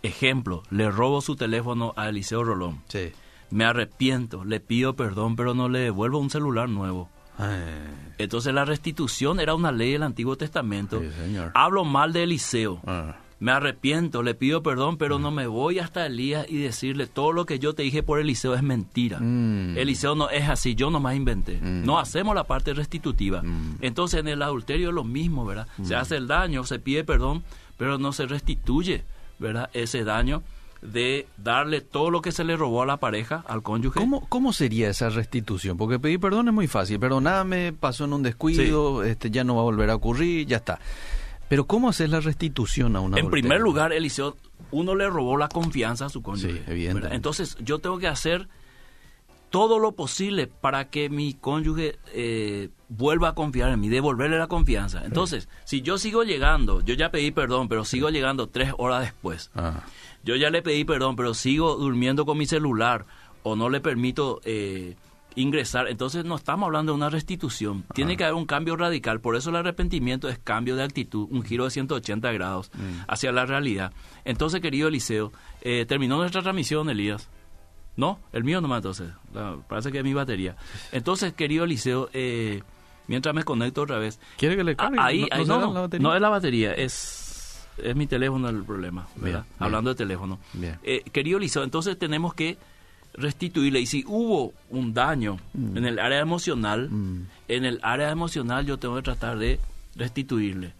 [0.02, 2.82] ejemplo, le robo su teléfono a Eliseo Rolón.
[2.88, 3.12] Sí.
[3.50, 7.08] Me arrepiento, le pido perdón, pero no le devuelvo un celular nuevo.
[8.18, 11.00] Entonces la restitución era una ley del Antiguo Testamento.
[11.00, 11.36] Sí.
[11.54, 12.80] Hablo mal de Eliseo.
[12.86, 13.16] Ah.
[13.40, 17.46] Me arrepiento, le pido perdón, pero no me voy hasta Elías y decirle todo lo
[17.46, 19.20] que yo te dije por Eliseo es mentira.
[19.20, 19.78] Mm.
[19.78, 21.60] Eliseo no es así, yo nomás inventé.
[21.60, 21.84] Mm.
[21.84, 23.42] No hacemos la parte restitutiva.
[23.42, 23.76] Mm.
[23.80, 25.68] Entonces en el adulterio es lo mismo, ¿verdad?
[25.82, 27.44] Se hace el daño, se pide perdón,
[27.76, 29.04] pero no se restituye,
[29.38, 29.70] ¿verdad?
[29.72, 30.42] Ese daño
[30.82, 33.98] de darle todo lo que se le robó a la pareja, al cónyuge.
[33.98, 35.76] ¿Cómo, ¿Cómo sería esa restitución?
[35.76, 37.00] Porque pedir perdón es muy fácil.
[37.00, 40.78] Perdoname, pasó en un descuido, este, ya no va a volver a ocurrir, ya está.
[41.48, 44.36] Pero ¿cómo hacer la restitución a una En primer lugar, Eliseo,
[44.70, 46.52] uno le robó la confianza a su cónyuge.
[46.52, 47.16] Sí, evidentemente.
[47.16, 48.48] Entonces, yo tengo que hacer
[49.50, 54.46] todo lo posible para que mi cónyuge eh, vuelva a confiar en mí, devolverle la
[54.46, 55.04] confianza.
[55.04, 59.50] Entonces, si yo sigo llegando, yo ya pedí perdón, pero sigo llegando tres horas después.
[59.54, 59.84] Ah,
[60.22, 63.06] Yo ya le pedí perdón, pero sigo durmiendo con mi celular
[63.42, 64.96] o no le permito eh,
[65.40, 65.88] ingresar.
[65.88, 67.84] Entonces no estamos hablando de una restitución.
[67.94, 69.20] Tiene que haber un cambio radical.
[69.20, 72.70] Por eso el arrepentimiento es cambio de actitud, un giro de 180 grados
[73.06, 73.92] hacia la realidad.
[74.24, 77.28] Entonces, querido Eliseo, eh, terminó nuestra transmisión, Elías.
[77.96, 79.10] No, el mío nomás entonces.
[79.34, 80.56] La- parece que es mi batería.
[80.92, 82.62] Entonces, querido Eliseo, eh,
[83.08, 84.20] mientras me conecto otra vez.
[84.36, 84.98] ¿Quiere que le Ah, cargue?
[85.00, 86.08] ahí, ¿No- ahí- no no, no, la batería?
[86.08, 89.42] no es la batería, es, es mi teléfono el problema, ¿verdad?
[89.48, 90.38] Bien, Hablando de teléfono.
[90.52, 90.78] Bien.
[90.84, 92.56] Eh, querido Liceo, entonces tenemos que
[93.14, 93.80] restituirle.
[93.80, 97.26] Y si hubo un daño en el área emocional, Mm.
[97.48, 99.58] en el área emocional yo tengo que tratar de
[99.96, 100.72] restituirle.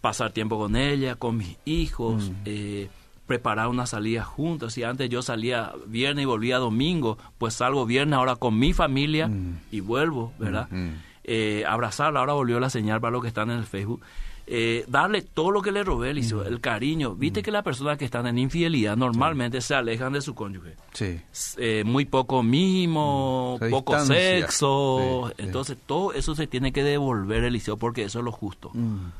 [0.00, 2.34] Pasar tiempo con ella, con mis hijos, Mm.
[2.46, 2.88] eh,
[3.26, 4.74] preparar una salida juntos.
[4.74, 9.28] Si antes yo salía viernes y volvía domingo, pues salgo viernes ahora con mi familia
[9.28, 9.58] Mm.
[9.70, 10.68] y vuelvo, ¿verdad?
[10.70, 10.90] Mm.
[11.24, 14.02] Eh, abrazarla, ahora volvió la señal para los que están en el Facebook,
[14.46, 17.14] eh, darle todo lo que le robé, Eliseo, el cariño.
[17.14, 20.74] Viste que las personas que están en infidelidad normalmente se alejan de su cónyuge.
[20.92, 21.20] Sí.
[21.58, 24.40] Eh, muy poco mimo, Se poco distancia.
[24.40, 25.24] sexo.
[25.28, 25.42] Sí, sí.
[25.46, 28.70] Entonces todo eso se tiene que devolver, Eliseo, porque eso es lo justo.
[28.74, 29.12] Mm.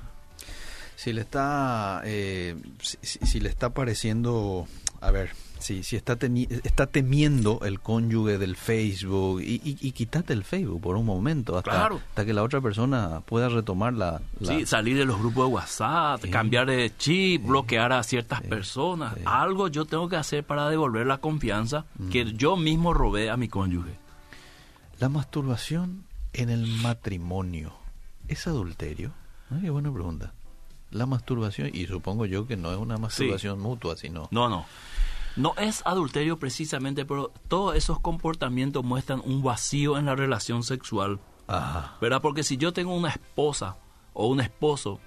[0.96, 4.66] Si le está, eh, si le está pareciendo,
[5.02, 6.16] a ver, si, si está,
[6.64, 11.56] está temiendo el cónyuge del Facebook y, y, y quítate el Facebook por un momento
[11.58, 12.00] hasta, Claro.
[12.08, 14.20] hasta que la otra persona pueda retomar la...
[14.40, 16.30] la- Sí, salir de los grupos de WhatsApp, Sí.
[16.30, 19.14] cambiar de chip, bloquear a ciertas personas.
[19.24, 22.08] Algo yo tengo que hacer para devolver la confianza Mm.
[22.10, 24.00] que yo mismo robé a mi cónyuge.
[24.98, 27.72] la masturbación en el matrimonio,
[28.28, 29.10] ¿es adulterio?
[29.60, 30.32] Qué buena pregunta.
[30.92, 34.28] La masturbación, y supongo yo que no es una masturbación mutua, sino...
[34.30, 34.64] No, no.
[35.36, 41.20] No es adulterio precisamente, pero todos esos comportamientos muestran un vacío en la relación sexual.
[41.46, 41.96] Ajá.
[42.00, 42.20] ¿Verdad?
[42.20, 43.76] Porque si yo tengo una esposa
[44.12, 45.00] o un esposo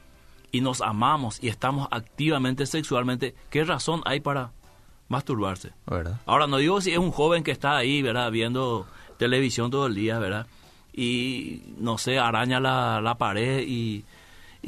[0.52, 4.52] y nos amamos y estamos activamente sexualmente, ¿qué razón hay para
[5.10, 5.74] masturbarse?
[5.86, 6.20] ¿Verdad?
[6.26, 8.32] Ahora, no digo si es un joven que está ahí, ¿verdad?
[8.32, 10.48] Viendo televisión todo el día, ¿verdad?
[10.94, 14.06] Y, no sé, araña la, la pared y,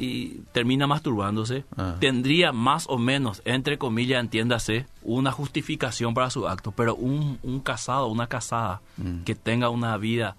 [0.00, 1.64] y termina masturbándose.
[1.76, 1.96] Ah.
[1.98, 6.70] Tendría más o menos, entre comillas, entiéndase, una justificación para su acto.
[6.70, 9.22] Pero un, un casado, una casada Mm.
[9.24, 10.36] que tenga una vida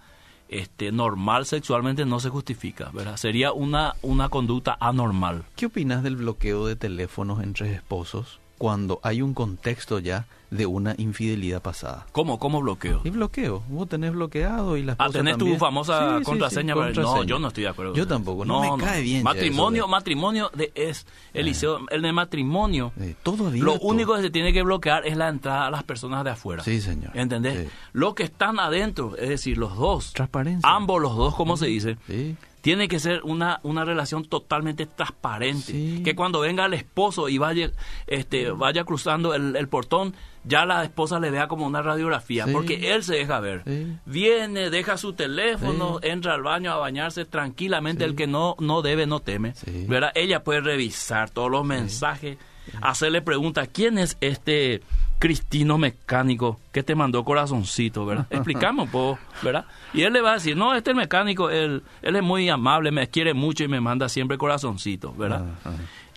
[0.49, 3.17] este, normal sexualmente no se justifica, ¿verdad?
[3.17, 5.43] Sería una, una conducta anormal.
[5.55, 10.95] ¿Qué opinas del bloqueo de teléfonos entre esposos cuando hay un contexto ya de una
[10.97, 12.07] infidelidad pasada?
[12.11, 13.01] ¿Cómo, cómo bloqueo?
[13.03, 16.25] Y bloqueo, vos tenés bloqueado y la Ah, esposa tenés tu famosa Sí, sí, sí,
[16.25, 16.73] contraseña.
[16.75, 17.25] No, contraseña.
[17.25, 17.93] yo no estoy de acuerdo.
[17.93, 19.23] Yo tampoco, no, me cae bien.
[19.23, 22.91] Matrimonio, de- matrimonio de es Eliseo, el de matrimonio.
[22.99, 23.73] Eh, todo abierto.
[23.73, 26.63] Lo único que se tiene que bloquear es la entrada a las personas de afuera.
[26.63, 27.11] Sí, señor.
[27.15, 27.69] ¿Entendés?
[27.93, 30.67] Los que están adentro, es decir, los dos, Transparencia.
[30.69, 32.35] ambos los dos, como se dice, Sí.
[32.61, 35.71] Tiene que ser una, una relación totalmente transparente.
[35.71, 36.01] Sí.
[36.03, 37.71] Que cuando venga el esposo y vaya,
[38.07, 42.51] este, vaya cruzando el, el portón, ya la esposa le vea como una radiografía, Sí.
[42.53, 43.63] porque él se deja ver.
[43.65, 43.87] Sí.
[44.05, 49.05] Viene, deja su teléfono, entra al baño a bañarse tranquilamente, el que no, no debe,
[49.05, 49.53] no teme.
[49.87, 50.11] ¿verdad?
[50.15, 52.37] Ella puede revisar todos los mensajes,
[52.81, 54.81] hacerle preguntas, ¿quién es este
[55.19, 58.27] Cristino mecánico que te mandó corazoncito, verdad?
[58.31, 59.65] Explicamos un poco, ¿verdad?
[59.93, 62.47] Y él le va a decir, no, este es el mecánico, él, él es muy
[62.49, 65.45] amable, me quiere mucho y me manda siempre corazoncito, ¿verdad?
[65.65, 65.71] Ah, ah.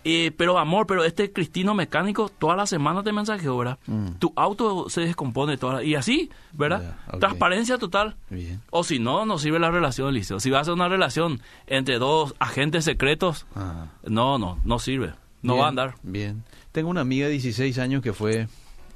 [0.04, 3.78] Eh, pero amor, pero este Cristino mecánico toda la semana te mensajeó, ¿verdad?
[3.86, 4.08] Mm.
[4.18, 6.96] Tu auto se descompone toda la- y así, ¿verdad?
[7.20, 8.16] Transparencia total.
[8.28, 8.60] Bien.
[8.70, 10.40] O si no, no sirve la relación, Liceo.
[10.40, 13.86] Si va a ser una relación entre dos agentes secretos, Ah.
[14.04, 15.12] no, no, no sirve.
[15.42, 15.94] No Bien, va a andar.
[16.02, 16.44] Bien.
[16.72, 18.48] Tengo una amiga de 16 años que fue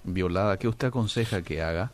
[0.05, 0.59] violada.
[0.59, 1.93] ¿Qué usted aconseja que haga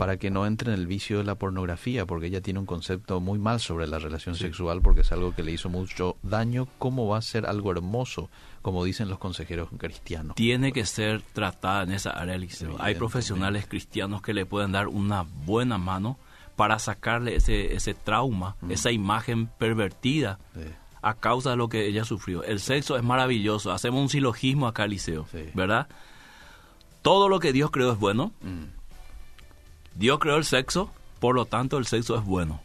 [0.00, 3.20] para que no entre en el vicio de la pornografía, porque ella tiene un concepto
[3.20, 7.06] muy mal sobre la relación sexual, porque es algo que le hizo mucho daño, ¿cómo
[7.06, 8.30] va a ser algo hermoso,
[8.62, 10.36] como dicen los consejeros cristianos?
[10.36, 12.76] Tiene que ser tratada en esa área, Liceo.
[12.78, 16.18] Hay profesionales cristianos que le pueden dar una buena mano
[16.56, 18.70] para sacarle ese, ese trauma, mm.
[18.70, 20.38] esa imagen pervertida.
[21.02, 22.42] A causa de lo que ella sufrió.
[22.44, 23.72] El sexo es maravilloso.
[23.72, 25.88] Hacemos un silogismo acá, Liceo, ¿verdad?
[27.02, 28.32] Todo lo que Dios creó es bueno.
[28.42, 28.64] Mm.
[29.94, 32.60] Dios creó el sexo, por lo tanto el sexo es bueno.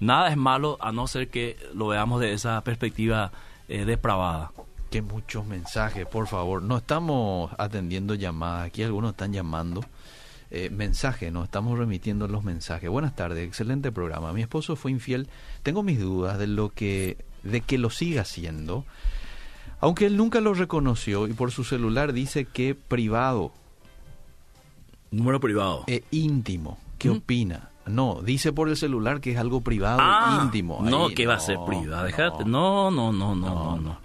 [0.00, 3.32] Nada es malo a no ser que lo veamos de esa perspectiva
[3.68, 4.52] eh, depravada.
[4.90, 6.62] Qué muchos mensajes, por favor.
[6.62, 9.84] No estamos atendiendo llamadas, aquí algunos están llamando.
[10.50, 12.88] Eh, mensaje, nos estamos remitiendo los mensajes.
[12.88, 14.32] Buenas tardes, excelente programa.
[14.32, 15.28] Mi esposo fue infiel.
[15.62, 18.84] Tengo mis dudas de lo que de que lo siga haciendo,
[19.80, 23.52] aunque él nunca lo reconoció y por su celular dice que privado
[25.14, 25.84] Número privado.
[25.86, 26.76] Eh, íntimo.
[26.98, 27.70] ¿Qué opina?
[27.86, 30.80] No, dice por el celular que es algo privado, ah, íntimo.
[30.82, 32.04] no, que va a ser privado.
[32.04, 32.44] Déjate.
[32.44, 33.98] No, no, no, no, no,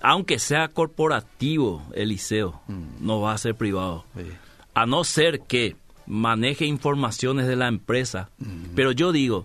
[0.00, 3.04] Aunque sea corporativo, Eliseo, mm.
[3.04, 4.04] no va a ser privado.
[4.74, 5.76] A no ser que
[6.06, 8.30] maneje informaciones de la empresa.
[8.38, 8.74] Mm.
[8.74, 9.44] Pero yo digo,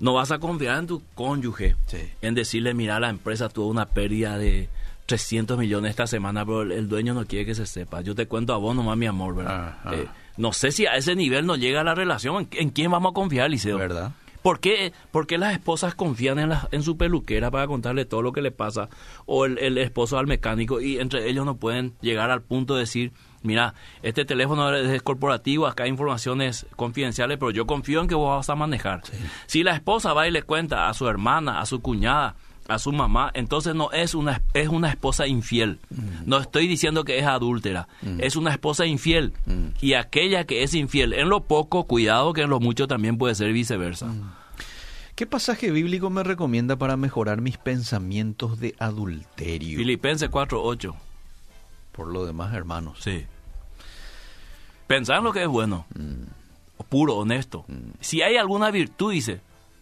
[0.00, 1.76] no vas a confiar en tu cónyuge,
[2.22, 4.68] en decirle, mira, la empresa tuvo una pérdida de
[5.06, 8.00] 300 millones esta semana, pero el dueño no quiere que se sepa.
[8.00, 9.76] Yo te cuento a vos nomás, mi amor, ¿verdad?
[9.92, 12.48] Eh, no sé si a ese nivel no llega la relación.
[12.52, 13.78] ¿En, quién vamos a confiar, Liceo?
[13.78, 14.12] ¿Verdad?
[14.42, 14.92] ¿Por qué,
[15.38, 18.88] las esposas confían en, en su peluquera para contarle todo lo que le pasa?
[19.24, 23.12] O el, esposo al mecánico y entre ellos no pueden llegar al punto de decir,
[23.42, 28.36] mira, este teléfono es corporativo, acá hay informaciones confidenciales, pero yo confío en que vos
[28.36, 29.02] vas a manejar.
[29.46, 32.36] Si la esposa va y le cuenta a su hermana, a su cuñada,
[32.68, 35.78] a su mamá, entonces no es una, es una esposa infiel.
[35.90, 36.28] Mm.
[36.28, 38.20] No estoy diciendo que es adúltera, mm.
[38.20, 39.32] es una esposa infiel.
[39.46, 39.68] Mm.
[39.80, 43.34] Y aquella que es infiel, en lo poco, cuidado que en lo mucho también puede
[43.34, 44.12] ser viceversa.
[45.14, 49.78] ¿Qué pasaje bíblico me recomienda para mejorar mis pensamientos de adulterio?
[49.78, 50.94] Filipenses 4.8.
[51.96, 52.98] Por lo demás, hermanos.
[53.00, 53.26] Sí.
[54.86, 55.86] Pensar en lo que es bueno,
[56.88, 57.64] puro, honesto.
[58.00, 59.40] Si hay alguna virtud, dice,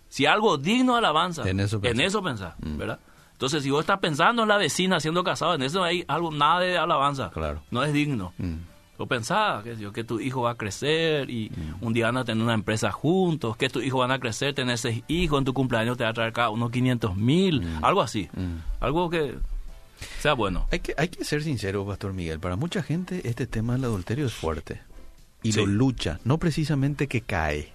[0.09, 2.77] si algo digno de alabanza, en eso pensar, mm.
[2.79, 3.01] ¿verdad?
[3.33, 6.31] Entonces, si vos estás pensando en la vecina siendo casado, en eso no hay algo,
[6.31, 7.31] nada de alabanza.
[7.31, 7.63] Claro.
[7.71, 8.33] No es digno.
[8.39, 8.55] Mm.
[8.97, 11.85] O pensás que, que tu hijo va a crecer y mm.
[11.85, 14.79] un día van a tener una empresa juntos, que tu hijo van a crecer, tener
[14.79, 18.31] seis hijos, en tu cumpleaños te va a traer acá unos 500 mil, algo así.
[18.79, 19.35] Algo que
[20.21, 20.69] sea bueno.
[20.71, 22.41] Hay que, hay que ser sincero, Pastor Miguel.
[22.41, 24.81] Para mucha gente este tema del adulterio es fuerte.
[25.43, 27.75] Y lo lucha, no precisamente que cae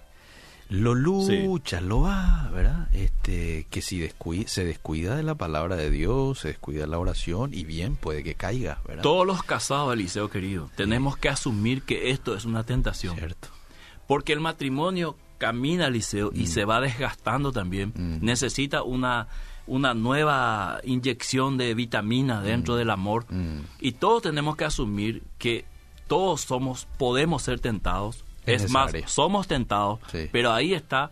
[0.70, 2.88] lo lucha, lo va, ¿verdad?
[2.94, 4.08] Este, que si
[4.46, 8.22] se descuida de la palabra de Dios, se descuida de la oración y bien puede
[8.22, 9.02] que caiga, ¿verdad?
[9.02, 13.16] Todos los casados, Eliseo querido, tenemos que asumir que esto es una tentación.
[13.16, 13.48] Cierto.
[14.06, 16.46] Porque el matrimonio camina, Eliseo, y mm.
[16.46, 17.92] se va desgastando también.
[17.96, 18.24] Mm.
[18.24, 19.26] Necesita una
[19.70, 22.76] una nueva inyección de vitamina dentro mm.
[22.78, 23.24] del amor
[23.80, 25.64] y todos tenemos que asumir que
[26.08, 30.00] todos somos podemos ser tentados es más, somos tentados,
[30.32, 31.10] pero ahí está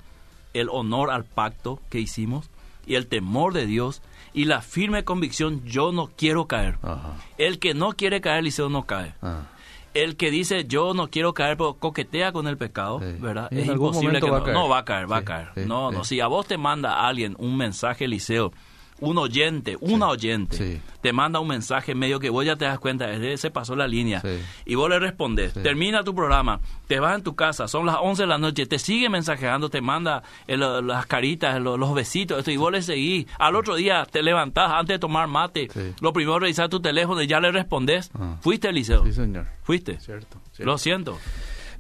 [0.55, 2.51] el honor al pacto que hicimos
[2.85, 4.03] y el temor de Dios
[4.35, 6.79] y la firme convicción, yo no quiero caer.
[7.37, 9.15] El que no quiere caer, Eliseo, no cae.
[9.23, 9.43] Ah.
[9.95, 13.49] El que dice, yo no quiero caer, pero coquetea con el pecado, ¿verdad?
[13.51, 14.47] Es imposible que no.
[14.47, 14.69] no.
[14.69, 15.67] va a caer, va a caer.
[15.67, 18.53] no, no, si a vos te manda alguien un mensaje, Eliseo,
[19.01, 23.07] un oyente, una oyente, te manda un mensaje medio que vos ya te das cuenta,
[23.37, 24.23] se pasó la línea,
[24.65, 28.23] y vos le respondes, termina tu programa, te vas en tu casa, son las 11
[28.23, 32.73] de la noche, te sigue mensajeando, te manda las caritas, los, besitos, esto, y vos
[32.73, 33.27] le seguís.
[33.39, 35.69] Al otro día te levantás antes de tomar mate,
[36.01, 38.11] lo primero es revisar tu teléfono y ya le respondes.
[38.19, 38.37] Ah.
[38.41, 39.05] ¿Fuiste, Eliseo?
[39.05, 39.47] Sí, señor.
[39.63, 39.99] ¿Fuiste?
[40.01, 40.41] cierto.
[40.59, 41.19] Lo siento.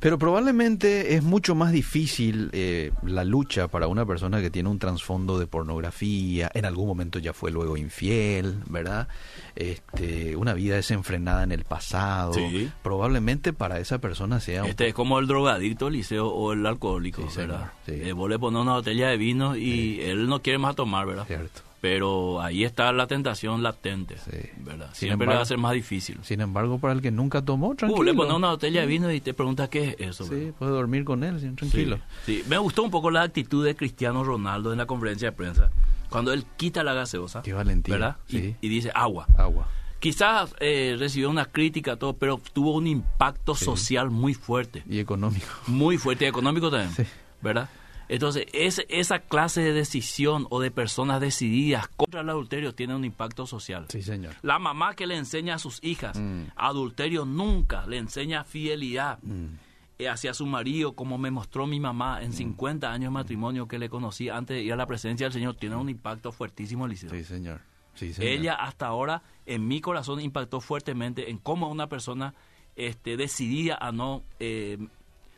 [0.01, 4.79] Pero probablemente es mucho más difícil eh, la lucha para una persona que tiene un
[4.79, 9.09] trasfondo de pornografía, en algún momento ya fue luego infiel, ¿verdad?
[9.57, 12.35] Este, una vida desenfrenada en el pasado.
[12.83, 14.65] Probablemente para esa persona sea...
[14.67, 17.73] Este es como el drogadicto, Liceo, o el alcohólico, ¿verdad?
[17.87, 21.27] Eh, vos le pones una botella de vino y él no quiere más tomar, ¿verdad?
[21.27, 24.17] Cierto pero ahí está la tentación latente,
[24.59, 24.91] ¿verdad?
[24.93, 26.19] Siempre va a ser más difícil.
[26.23, 28.01] Sin embargo, para el que nunca tomó, tranquilo.
[28.01, 30.25] Uh, le pones una botella de vino y te pregunta qué es eso.
[30.25, 31.99] Sí, puede dormir con él, tranquilo.
[32.27, 35.71] Sí, me gustó un poco la actitud de Cristiano Ronaldo en la conferencia de prensa,
[36.09, 38.17] cuando él quita la gaseosa, qué valentía, ¿verdad?
[38.29, 39.27] Y, dice agua.
[39.37, 39.69] Agua.
[40.01, 44.85] Quizás eh, recibió una crítica, todo, pero tuvo un impacto social muy fuerte.
[44.89, 45.47] Y económico.
[45.67, 47.09] Muy fuerte y económico también,
[47.43, 47.69] ¿verdad?
[48.09, 53.47] Entonces, esa clase de decisión o de personas decididas contra el adulterio tiene un impacto
[53.47, 53.87] social.
[53.89, 54.35] Sí, señor.
[54.43, 56.45] La mamá que le enseña a sus hijas mm.
[56.57, 59.19] adulterio nunca le enseña fidelidad.
[59.23, 59.57] Mm.
[59.99, 62.25] eh, hacia su marido, como me mostró mi mamá Mm.
[62.25, 65.33] en 50 años de matrimonio que le conocí antes de ir a la presencia del
[65.33, 67.11] Señor, tiene un impacto fuertísimo, Eliseo.
[67.11, 67.61] Sí, señor.
[67.95, 68.31] Sí, señor.
[68.31, 72.35] Ella hasta ahora en mi corazón impactó fuertemente en cómo una persona
[72.77, 74.79] este, decidía a no eh,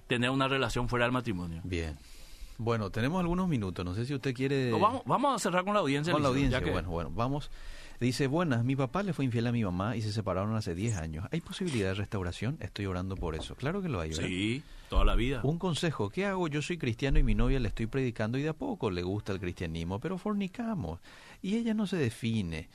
[0.07, 1.63] tener una relación fuera del matrimonio.
[1.65, 1.97] Bien.
[2.63, 3.85] Bueno, tenemos algunos minutos.
[3.85, 4.71] No sé si usted quiere...
[4.71, 6.13] No, vamos, vamos a cerrar con la audiencia.
[6.13, 7.51] Con la Eliseo, ya audiencia, que- bueno, bueno, vamos.
[8.01, 10.97] Dice, buenas, mi papá le fue infiel a mi mamá y se separaron hace 10
[10.99, 11.27] años.
[11.33, 12.57] ¿Hay posibilidad de restauración?
[12.61, 13.55] Estoy orando por eso.
[13.57, 14.25] Claro que lo hay, ¿verdad?
[14.27, 15.41] Sí, toda la vida.
[15.43, 16.49] Un consejo, ¿qué hago?
[16.49, 19.33] Yo soy cristiano y mi novia le estoy predicando y de a poco le gusta
[19.33, 20.99] el cristianismo, pero fornicamos.
[21.43, 22.69] Y ella no se define,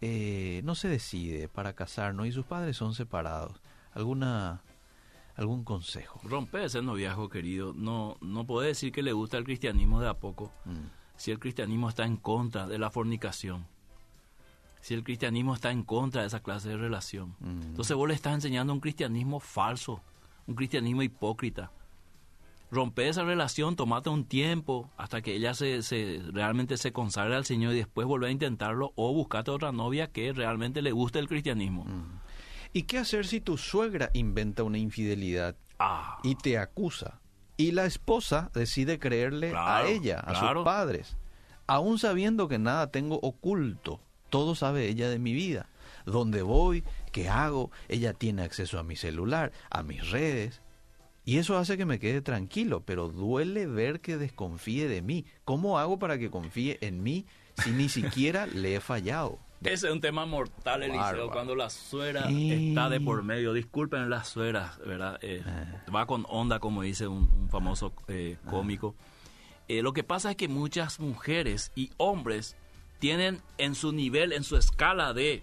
[0.00, 3.60] eh, no se decide para casarnos y sus padres son separados.
[3.92, 4.62] ¿Alguna,
[5.36, 6.20] algún consejo?
[6.24, 7.72] Rompe ese noviazgo, querido.
[7.74, 10.52] No, no puede decir que le gusta el cristianismo de a poco.
[10.64, 13.66] Mm, Si el cristianismo está en contra de la fornicación.
[14.80, 17.36] Si el cristianismo está en contra de esa clase de relación.
[17.40, 17.62] Mm.
[17.62, 20.00] Entonces vos le estás enseñando un cristianismo falso,
[20.46, 21.70] un cristianismo hipócrita.
[22.70, 27.44] Rompe esa relación, tomate un tiempo hasta que ella se, se- realmente se consagre al
[27.44, 31.28] Señor y después volver a intentarlo o buscate otra novia que realmente le guste el
[31.28, 31.84] cristianismo.
[31.84, 32.21] mm.
[32.72, 37.20] ¿Y qué hacer si tu suegra inventa una infidelidad Ah, y te acusa?
[37.56, 40.60] Y la esposa decide creerle a ella, a claro.
[40.60, 41.16] sus padres,
[41.66, 44.00] aún sabiendo que nada tengo oculto.
[44.30, 45.68] Todo sabe ella de mi vida.
[46.06, 50.62] Dónde voy, qué hago, ella tiene acceso a mi celular, a mis redes.
[51.24, 55.24] Y eso hace que me quede tranquilo, pero duele ver que desconfíe de mí.
[55.44, 57.26] ¿Cómo hago para que confíe en mí
[57.62, 59.38] si ni siquiera le he fallado?
[59.72, 61.30] Ese es un tema mortal, Eliseo, Bárbaro.
[61.30, 62.68] cuando la suegra Sí.
[62.70, 63.52] está de por medio.
[63.52, 65.18] Disculpen las sueras, ¿verdad?
[65.22, 65.84] Eh, Ah.
[65.94, 68.94] Va con onda, como dice un, un famoso eh, cómico.
[69.68, 72.56] Eh, lo que pasa es que muchas mujeres y hombres
[72.98, 75.42] tienen en su nivel, en su escala de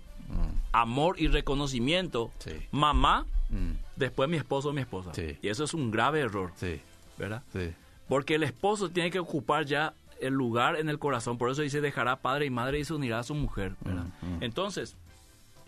[0.72, 2.52] amor y reconocimiento, Sí.
[2.72, 5.12] mamá, Mm, después mi esposo o mi esposa.
[5.16, 5.38] Sí.
[5.42, 6.80] Y eso es un grave error, sí,
[7.18, 7.42] ¿verdad?
[7.52, 7.72] sí.
[8.08, 11.38] Porque el esposo tiene que ocupar ya el lugar en el corazón.
[11.38, 13.76] Por eso dice, dejará padre y madre y se unirá a su mujer.
[13.82, 14.06] ¿verdad?
[14.22, 14.44] Mm, mm.
[14.44, 14.96] Entonces,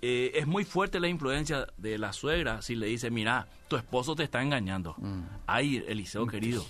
[0.01, 4.15] eh, es muy fuerte la influencia de la suegra si le dice, mira, tu esposo
[4.15, 4.95] te está engañando.
[4.97, 5.21] Mm.
[5.47, 6.65] Ay, Eliseo querido.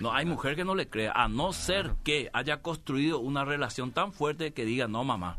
[0.00, 3.90] No hay mujer que no le crea, a no ser que haya construido una relación
[3.90, 5.38] tan fuerte que diga, no, mamá,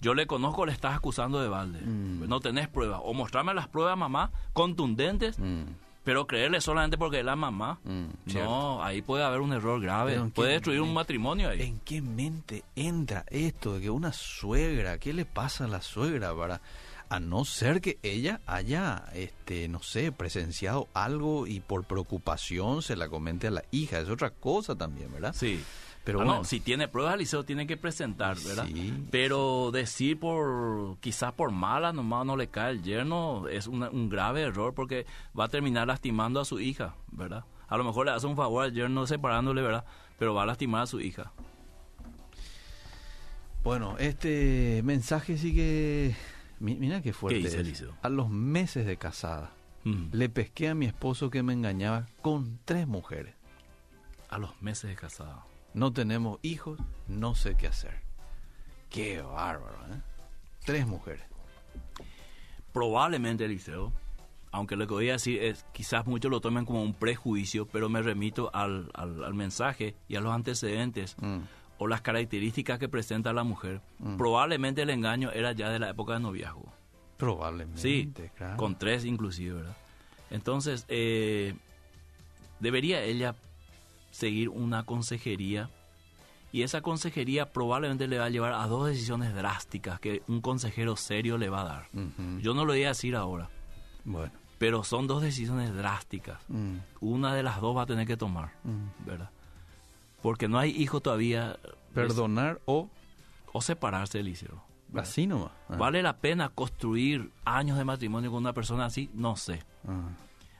[0.00, 1.80] yo le conozco, le estás acusando de balde.
[1.80, 2.28] Mm.
[2.28, 3.00] No tenés pruebas.
[3.04, 5.62] O mostrarme las pruebas, mamá, contundentes, Mm,
[6.08, 7.80] pero creerle solamente porque es la mamá.
[7.84, 8.32] mm.
[8.32, 10.12] No, ahí puede haber un error grave.
[10.12, 11.60] Pero ¿en qué Puede destruir un matrimonio ahí.
[11.60, 16.34] ¿En qué mente entra esto de que una suegra, qué le pasa a la suegra
[16.34, 16.62] para
[17.10, 22.96] a no ser que ella haya este no sé, presenciado algo y por preocupación se
[22.96, 25.34] la comente a la hija, es otra cosa también, ¿verdad?
[25.36, 25.62] Sí.
[26.08, 28.64] Pero Ah, bueno, no, si tiene pruebas, el liceo tiene que presentar, ¿verdad?
[28.66, 28.94] Sí.
[29.10, 34.08] Pero decir por, quizás por mala, nomás no le cae el yerno, es una- un
[34.08, 35.04] grave error porque
[35.38, 37.44] va a terminar lastimando a su hija, ¿verdad?
[37.68, 39.84] A lo mejor le hace un favor al yerno separándole, ¿verdad?
[40.18, 41.30] Pero va a lastimar a su hija.
[43.62, 46.16] bueno, este mensaje sigue
[46.58, 47.42] mi- mira qué fuerte.
[47.42, 47.84] ¿Qué es.
[48.00, 49.50] A los meses de casada
[49.84, 50.06] Mm.
[50.12, 53.34] le pesqué a mi esposo que me engañaba con tres mujeres.
[54.30, 55.42] A los meses de casado.
[55.74, 58.00] No tenemos hijos, no sé qué hacer.
[58.90, 60.00] Qué bárbaro, ¿eh?
[60.64, 61.22] Tres mujeres.
[62.72, 63.92] Probablemente, Eliseo,
[64.50, 67.88] aunque lo que voy a decir es, quizás muchos lo tomen como un prejuicio, pero
[67.88, 71.38] me remito al, al- al mensaje y a los antecedentes Mm.
[71.78, 73.80] o las características que presenta la mujer.
[73.98, 74.16] Mm.
[74.16, 76.72] Probablemente el engaño era ya de la época de noviazgo.
[77.16, 78.56] Probablemente, Sí, claro.
[78.56, 79.76] con tres inclusive, ¿verdad?
[80.30, 81.54] Entonces, eh,
[82.60, 83.34] debería ella
[84.18, 85.70] seguir una consejería
[86.50, 90.96] y esa consejería probablemente le va a llevar a dos decisiones drásticas que un consejero
[90.96, 91.88] serio le va a dar.
[92.40, 93.48] Yo no lo voy a decir ahora,
[94.04, 94.32] Bueno.
[94.58, 96.38] pero son dos decisiones drásticas.
[96.48, 99.06] Mm, Una de las dos va a tener que tomar, mm.
[99.06, 99.30] ¿verdad?
[100.22, 101.58] Porque no hay hijo todavía.
[101.94, 102.88] Perdonar o
[103.52, 104.62] O separarse, Eliseo.
[104.96, 105.52] así nomás.
[105.68, 109.10] Ah, ¿Vale la pena construir años de matrimonio con una persona así?
[109.14, 109.62] No sé.
[109.86, 110.08] ah.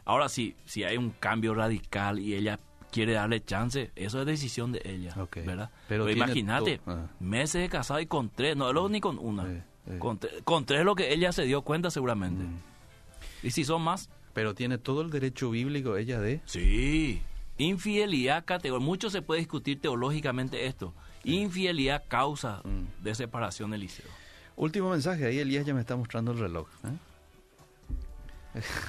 [0.04, 2.58] Ahora sí, si hay un cambio radical y ella
[2.90, 5.14] quiere darle chance, eso es decisión de ella.
[5.44, 5.70] ¿verdad?
[5.88, 7.06] Pero Pero, tiene imagínate, ah.
[7.20, 9.64] meses de casado y con tres, no luego ni con una.
[9.98, 12.42] Con, tre- con tres lo que ella se dio cuenta seguramente.
[12.44, 12.58] Mm.
[13.46, 16.40] Y si son más, Pero tiene todo el derecho bíblico ella de...
[16.44, 17.22] sí.
[17.60, 20.94] Infidelidad categórica, mucho se puede discutir teológicamente esto.
[21.24, 23.02] Infidelidad causa Mm.
[23.02, 24.06] de separación del liceo.
[24.56, 26.68] Último mensaje, ahí Elías ya me está mostrando el reloj.
[26.84, 26.88] ¿eh?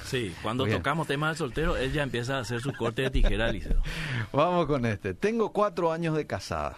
[0.04, 0.78] Sí, cuando Bien.
[0.78, 3.82] tocamos temas del soltero, él ya empieza a hacer su corte de tijera liceo.
[4.32, 5.14] Vamos con este.
[5.14, 6.76] Tengo cuatro años de casada.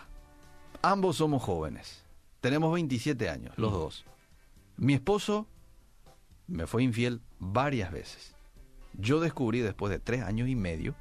[0.82, 2.04] Ambos somos jóvenes.
[2.40, 3.74] Tenemos 27 años, los Mm.
[3.74, 4.04] dos.
[4.76, 5.46] Mi esposo
[6.48, 8.34] me fue infiel varias veces.
[8.94, 10.94] Yo descubrí después de tres años y medio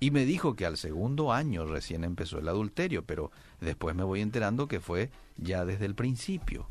[0.00, 4.20] y me dijo que al segundo año recién empezó el adulterio, pero después me voy
[4.20, 6.66] enterando que fue ya desde el principio.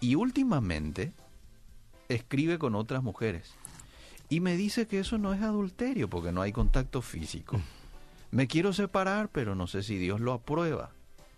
[0.00, 1.12] Y últimamente
[2.08, 3.54] escribe con otras mujeres.
[4.28, 7.60] Y me dice que eso no es adulterio porque no hay contacto físico.
[8.30, 10.90] Me quiero separar, pero no sé si Dios lo aprueba.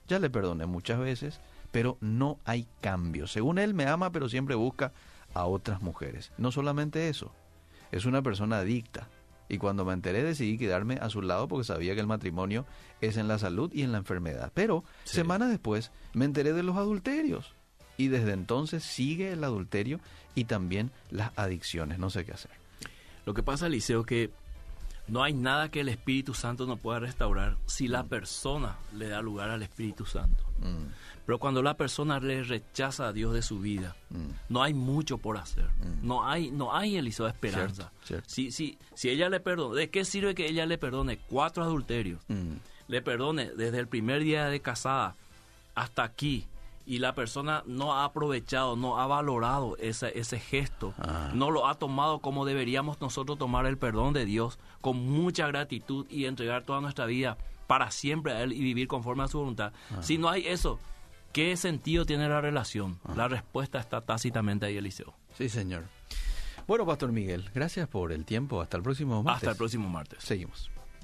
[0.08, 1.40] Ya le perdoné muchas veces,
[1.72, 3.26] pero no hay cambio.
[3.26, 4.92] Según él me ama, pero siempre busca
[5.34, 6.32] a otras mujeres.
[6.38, 7.32] No solamente eso,
[7.92, 9.08] es una persona adicta.
[9.48, 12.66] Y cuando me enteré decidí quedarme a su lado porque sabía que el matrimonio
[13.00, 14.50] es en la salud y en la enfermedad.
[14.54, 17.54] Pero semanas después me enteré de los adulterios.
[17.96, 20.00] Y desde entonces sigue el adulterio
[20.34, 21.98] y también las adicciones.
[21.98, 22.65] No sé qué hacer.
[23.26, 24.30] Lo que pasa, Eliseo, que
[25.08, 29.20] no hay nada que el Espíritu Santo no pueda restaurar si la persona le da
[29.20, 30.44] lugar al Espíritu Santo.
[30.58, 30.86] Mm.
[31.26, 34.28] Pero cuando la persona le rechaza a Dios de su vida, mm.
[34.48, 35.64] no hay mucho por hacer.
[35.64, 36.06] Mm.
[36.06, 37.92] No hay, no hay Eliseo esperanza.
[38.26, 42.20] Si, si, si ella le perdona, ¿de qué sirve que ella le perdone cuatro adulterios?
[42.88, 45.16] Le perdone desde el primer día de casada
[45.74, 46.46] hasta aquí,
[46.86, 51.30] y la persona no ha aprovechado, no ha valorado ese, ese gesto, ah.
[51.34, 56.06] no lo ha tomado como deberíamos nosotros tomar el perdón de Dios con mucha gratitud
[56.08, 59.72] y entregar toda nuestra vida para siempre a Él y vivir conforme a su voluntad.
[59.90, 60.02] Ah.
[60.02, 60.78] Si no hay eso,
[61.32, 62.98] ¿qué sentido tiene la relación?
[63.04, 63.14] Ah.
[63.16, 65.14] La respuesta está tácitamente ahí, Eliseo.
[65.36, 65.84] Sí, señor.
[66.66, 68.60] Bueno, Pastor Miguel, gracias por el tiempo.
[68.60, 69.42] Hasta el próximo martes.
[69.42, 70.22] Hasta el próximo martes.
[70.22, 70.70] Seguimos.